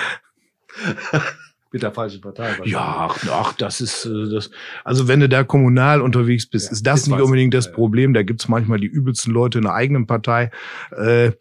[1.71, 2.55] Mit der falschen Partei.
[2.65, 4.51] Ja, ach, das ist äh, das.
[4.83, 7.71] Also wenn du da kommunal unterwegs bist, Ja, ist das nicht unbedingt das.
[7.71, 8.13] Problem.
[8.13, 10.51] Da gibt's manchmal die übelsten Leute in der eigenen Partei.
[10.95, 11.31] Äh,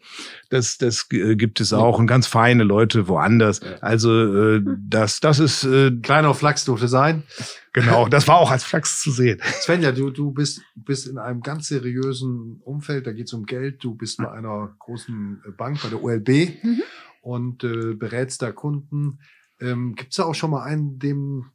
[0.49, 3.61] das das äh, gibt es auch und ganz feine Leute woanders.
[3.79, 5.65] Also das das ist
[6.01, 7.23] Kleiner Flachs durfte sein.
[7.75, 8.07] Genau.
[8.07, 9.39] Das war auch als Flachs zu sehen.
[9.61, 13.83] Svenja, du, du bist, bist in einem ganz seriösen Umfeld, da geht es um Geld.
[13.83, 16.29] Du bist bei einer großen äh, Bank, bei der OLB
[16.63, 16.81] Mhm.
[17.21, 19.19] und äh, berätst da Kunden.
[19.61, 21.45] Ähm, Gibt es da auch schon mal einen, dem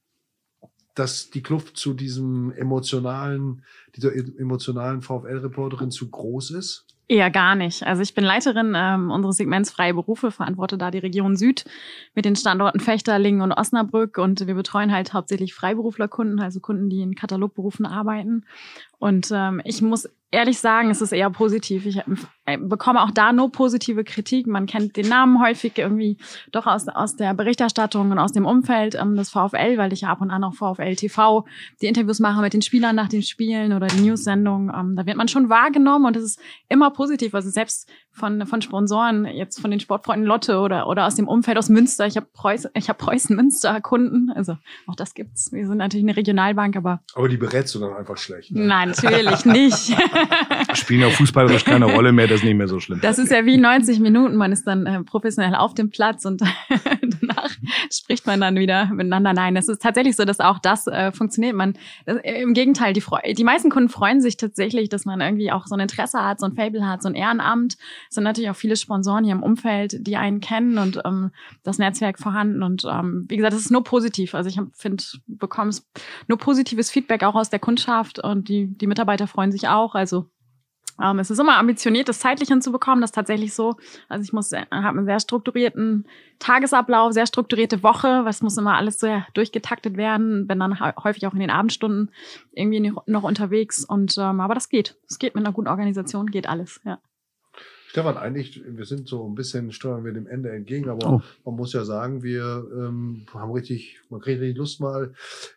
[0.94, 3.62] dass die Kluft zu diesem emotionalen,
[3.96, 6.84] dieser e- emotionalen VfL-Reporterin zu groß ist?
[7.10, 7.84] Eher gar nicht.
[7.84, 11.64] Also ich bin Leiterin ähm, unseres Segments Freie Berufe, verantworte da die Region Süd
[12.14, 17.02] mit den Standorten Fechterlingen und Osnabrück und wir betreuen halt hauptsächlich Freiberuflerkunden, also Kunden, die
[17.02, 18.44] in Katalogberufen arbeiten.
[19.00, 21.86] Und ähm, ich muss ehrlich sagen, es ist eher positiv.
[21.86, 21.98] Ich
[22.46, 24.46] äh, bekomme auch da nur positive Kritik.
[24.46, 26.18] Man kennt den Namen häufig irgendwie
[26.52, 30.08] doch aus, aus der Berichterstattung und aus dem Umfeld ähm, des VfL, weil ich ja
[30.10, 31.46] ab und an auch VfL TV
[31.80, 34.70] die Interviews mache mit den Spielern nach den Spielen oder die News-Sendungen.
[34.74, 37.34] Ähm, da wird man schon wahrgenommen und es ist immer positiv.
[37.34, 41.58] Also selbst von, von Sponsoren, jetzt von den Sportfreunden Lotte oder, oder aus dem Umfeld
[41.58, 42.06] aus Münster.
[42.06, 44.30] Ich habe Preußen, ich hab Preußen-Münster-Kunden.
[44.34, 45.50] Also auch das gibt's.
[45.52, 48.52] Wir sind natürlich eine Regionalbank, aber Aber die berätst du dann einfach schlecht.
[48.52, 48.66] Ne?
[48.66, 49.96] nein, natürlich nicht.
[50.74, 52.26] Spielen ja fußballerisch keine Rolle mehr.
[52.26, 53.00] Das ist nicht mehr so schlimm.
[53.00, 54.36] Das ist ja wie 90 Minuten.
[54.36, 56.42] Man ist dann äh, professionell auf dem Platz und
[57.92, 59.32] spricht man dann wieder miteinander.
[59.32, 61.54] Nein, es ist tatsächlich so, dass auch das äh, funktioniert.
[61.54, 61.74] Man,
[62.06, 65.52] das, äh, Im Gegenteil, die, Freu die meisten Kunden freuen sich tatsächlich, dass man irgendwie
[65.52, 67.76] auch so ein Interesse hat, so ein Fable hat, so ein Ehrenamt.
[68.08, 71.30] Es sind natürlich auch viele Sponsoren hier im Umfeld, die einen kennen und ähm,
[71.62, 72.62] das Netzwerk vorhanden.
[72.62, 74.34] Und ähm, wie gesagt, es ist nur positiv.
[74.34, 75.70] Also ich finde, bekomme
[76.28, 79.94] nur positives Feedback auch aus der Kundschaft und die, die Mitarbeiter freuen sich auch.
[79.94, 80.26] Also
[81.02, 83.00] ähm, es ist immer ambitioniert, das zeitlich hinzubekommen.
[83.00, 83.76] Das ist tatsächlich so.
[84.08, 86.06] Also ich muss, äh, habe einen sehr strukturierten
[86.38, 88.24] Tagesablauf, sehr strukturierte Woche.
[88.24, 90.46] Was muss immer alles sehr durchgetaktet werden.
[90.46, 92.10] Bin dann hä- häufig auch in den Abendstunden
[92.52, 93.84] irgendwie noch- unterwegs.
[93.84, 94.96] Und ähm, aber das geht.
[95.08, 96.80] Es geht mit einer guten Organisation, geht alles.
[96.84, 96.98] Ja.
[97.88, 101.22] Stefan, eigentlich, wir sind so ein bisschen, steuern wir dem Ende entgegen, aber Oh.
[101.44, 105.12] man muss ja sagen, wir ähm, haben richtig, man kriegt richtig Lust mal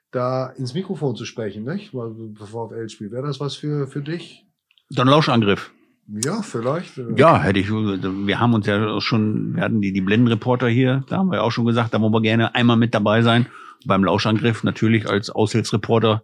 [0.10, 1.94] da ins Mikrofon zu sprechen, nicht?
[1.94, 3.12] Mal VfL-Spiel.
[3.12, 4.48] Wäre das was für, für dich?
[4.90, 5.72] Dann Lauschangriff.
[6.08, 7.00] Ja, vielleicht.
[7.16, 7.70] Ja, hätte ich.
[7.72, 11.38] Wir haben uns ja auch schon, wir hatten die, die Blendenreporter hier, da haben wir
[11.38, 13.48] ja auch schon gesagt, da wollen wir gerne einmal mit dabei sein.
[13.86, 16.24] Beim Lauschangriff natürlich als Aushilfsreporter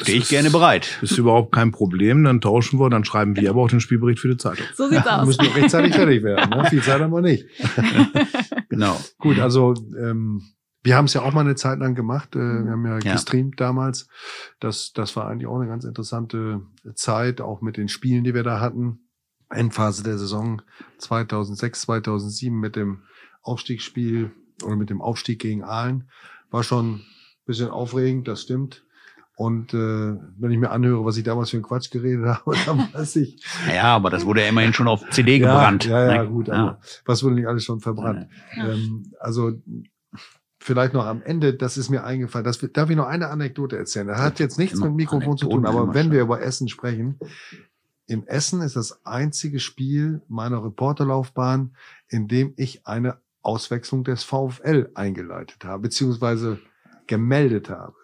[0.00, 0.98] stehe ich gerne bereit.
[1.02, 2.24] Ist überhaupt kein Problem.
[2.24, 4.66] Dann tauschen wir, dann schreiben wir aber auch den Spielbericht für die Zeitung.
[4.74, 5.26] So sieht's Wir aus.
[5.26, 6.50] müssen noch rechtzeitig fertig werden.
[6.50, 6.68] Ne?
[6.70, 7.46] Viel Zeit haben wir nicht.
[8.68, 9.00] Genau.
[9.18, 10.42] Gut, also ähm,
[10.84, 12.36] wir haben es ja auch mal eine Zeit lang gemacht.
[12.36, 13.12] Äh, wir haben ja, Ja.
[13.14, 14.06] gestreamt damals.
[14.60, 16.60] Das, das war eigentlich auch eine ganz interessante
[16.94, 19.00] Zeit, auch mit den Spielen, die wir da hatten.
[19.50, 20.62] Endphase der Saison
[20.98, 23.02] 2006, 2007 mit dem
[23.42, 24.30] Aufstiegsspiel
[24.64, 26.08] oder mit dem Aufstieg gegen Aalen.
[26.50, 27.02] War schon ein
[27.46, 28.84] bisschen aufregend, das stimmt.
[29.36, 29.76] Und äh,
[30.38, 33.44] wenn ich mir anhöre, was ich damals für einen Quatsch geredet habe, dann weiß ich,
[33.68, 35.84] Ja, aber das wurde ja immerhin schon auf CD gebrannt.
[35.86, 36.28] ja, ja, ne?
[36.30, 36.54] gut, Ja.
[36.54, 38.28] aber was wurde nicht alles schon verbrannt?
[38.56, 38.68] Ja.
[38.72, 39.52] Ähm, also
[40.64, 42.46] vielleicht noch am Ende, das ist mir eingefallen.
[42.46, 44.06] Das, darf ich noch eine Anekdote erzählen?
[44.06, 47.18] Das hat jetzt nichts Immer mit Mikrofon zu tun, aber wenn wir über Essen sprechen,
[48.06, 51.76] im Essen ist das einzige Spiel meiner Reporterlaufbahn,
[52.08, 56.58] in dem ich eine Auswechslung des VfL eingeleitet habe, beziehungsweise
[57.06, 57.94] gemeldet habe.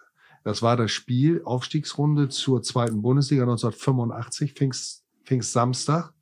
[0.43, 6.13] Das war das Spiel, Aufstiegsrunde zur zweiten Bundesliga 1985, Pfingst, Pfingst Samstag.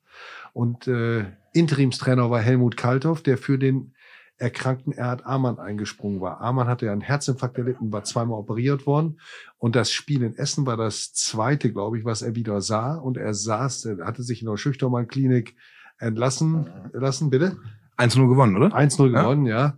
[0.54, 3.92] Und äh, Interimstrainer war Helmut Kalthoff, der für den
[4.40, 6.40] erkrankten Erhard Amann eingesprungen war.
[6.40, 9.20] Amann hatte ja einen Herzinfarkt erlitten, war zweimal operiert worden.
[9.58, 12.94] Und das Spiel in Essen war das zweite, glaube ich, was er wieder sah.
[12.96, 15.54] Und er saß, er hatte sich in der Schüchtermann-Klinik
[15.98, 17.58] entlassen lassen, bitte.
[17.98, 18.74] 1-0 gewonnen, oder?
[18.74, 19.22] 1-0 Ja.
[19.22, 19.74] gewonnen, ja.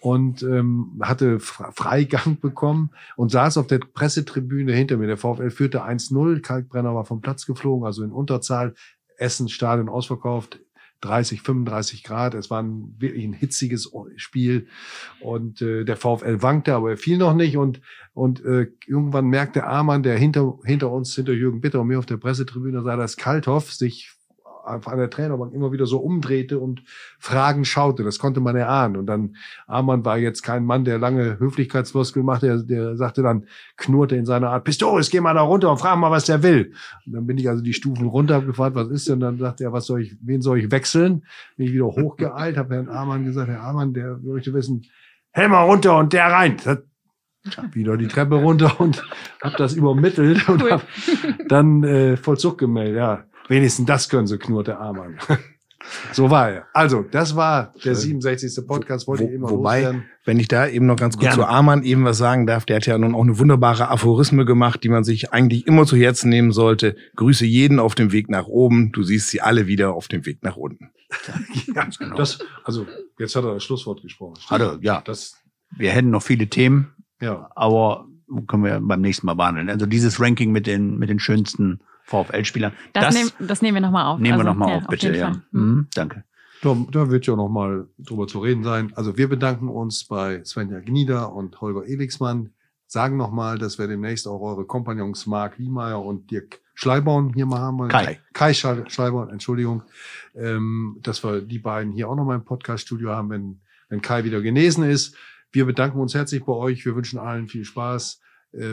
[0.00, 5.08] Und ähm, hatte Fre- Freigang bekommen und saß auf der Pressetribüne hinter mir.
[5.08, 6.40] Der VfL führte 1-0.
[6.40, 8.72] Kalkbrenner war vom Platz geflogen, also in Unterzahl.
[9.18, 10.60] Essen Stadion ausverkauft.
[11.02, 12.34] 30, 35 Grad.
[12.34, 14.66] Es war ein, wirklich ein hitziges Spiel
[15.20, 17.80] und äh, der VfL wankte, aber er fiel noch nicht und
[18.14, 22.06] und äh, irgendwann merkte Amann, der hinter hinter uns, hinter Jürgen Bitter und mir auf
[22.06, 24.15] der Pressetribüne sah, dass Kalthoff sich
[24.66, 26.82] an der Trainerbank immer wieder so umdrehte und
[27.18, 28.02] Fragen schaute.
[28.02, 28.96] Das konnte man erahnen.
[28.96, 29.36] Und dann,
[29.66, 32.46] Amann war jetzt kein Mann, der lange Höflichkeitsfloskel machte.
[32.46, 33.46] Der, der sagte dann,
[33.76, 36.72] knurrte in seiner Art, Pistoris, geh mal da runter und frag mal, was der will.
[37.06, 39.20] Und dann bin ich also die Stufen runter, gefragt, was ist denn?
[39.20, 41.24] Dann sagte er, was soll ich, wen soll ich wechseln?
[41.56, 44.84] Bin ich wieder hochgeeilt, habe Herrn Amann gesagt, Herr Amann, der möchte wissen,
[45.32, 46.56] Helmer runter und der rein.
[46.64, 46.78] Das,
[47.72, 49.02] wieder die Treppe runter und
[49.42, 50.82] habe das übermittelt und hab
[51.48, 52.96] dann äh, Vollzug gemeldet.
[52.96, 55.18] Ja, Wenigstens das können sie, knurrte Amann.
[56.12, 56.66] So war er.
[56.72, 58.66] Also, das war der 67.
[58.66, 60.04] Podcast, wollte Wo, ich immer wobei, loswerden.
[60.24, 61.42] wenn ich da eben noch ganz kurz Gerne.
[61.42, 64.82] zu Amann eben was sagen darf, der hat ja nun auch eine wunderbare Aphorisme gemacht,
[64.82, 66.96] die man sich eigentlich immer zu Herzen nehmen sollte.
[67.16, 70.42] Grüße jeden auf dem Weg nach oben, du siehst sie alle wieder auf dem Weg
[70.42, 70.90] nach unten.
[71.74, 72.16] Ja, genau.
[72.16, 72.86] das, also,
[73.18, 74.34] jetzt hat er das Schlusswort gesprochen.
[74.48, 75.36] Also, ja, Das,
[75.76, 77.50] wir hätten noch viele Themen, ja.
[77.54, 78.06] aber
[78.48, 79.70] können wir beim nächsten Mal behandeln.
[79.70, 83.80] Also dieses Ranking mit den, mit den schönsten VfL-Spielern, Das, das, nehmen, das nehmen wir
[83.82, 84.18] nochmal auf.
[84.18, 85.06] nehmen wir Also, nochmal ja, auf, bitte.
[85.08, 85.30] jeden Ja.
[85.50, 85.60] Mhm.
[85.62, 86.24] Mhm, danke.
[86.62, 88.92] Da, da wird ja noch mal drüber zu reden sein.
[88.96, 92.50] Also wir bedanken uns bei Svenja Gnieder und Holger Elixmann.
[92.86, 97.44] Sagen noch mal, dass wir demnächst auch eure Kompagnons Marc Wiemeyer und Dirk Schleibaum hier
[97.46, 97.88] mal haben.
[97.88, 98.20] Kai.
[98.32, 99.82] Kai Schal- Schleibaum, Entschuldigung.
[100.34, 104.24] Ähm, dass wir die beiden hier auch noch mal im Podcast-Studio haben, wenn, wenn Kai
[104.24, 105.16] wieder genesen ist.
[105.52, 106.84] Wir bedanken uns herzlich bei euch.
[106.86, 108.20] Wir wünschen allen viel Spaß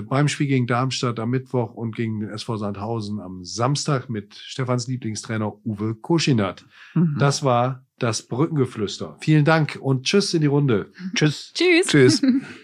[0.07, 4.87] beim Spiel gegen Darmstadt am Mittwoch und gegen den SV Sandhausen am Samstag mit Stefans
[4.87, 6.65] Lieblingstrainer Uwe Koschinat.
[6.93, 7.17] Mhm.
[7.19, 9.17] Das war das Brückengeflüster.
[9.19, 10.91] Vielen Dank und tschüss in die Runde.
[11.15, 11.51] Tschüss.
[11.53, 11.87] Tschüss.
[11.87, 12.21] Tschüss.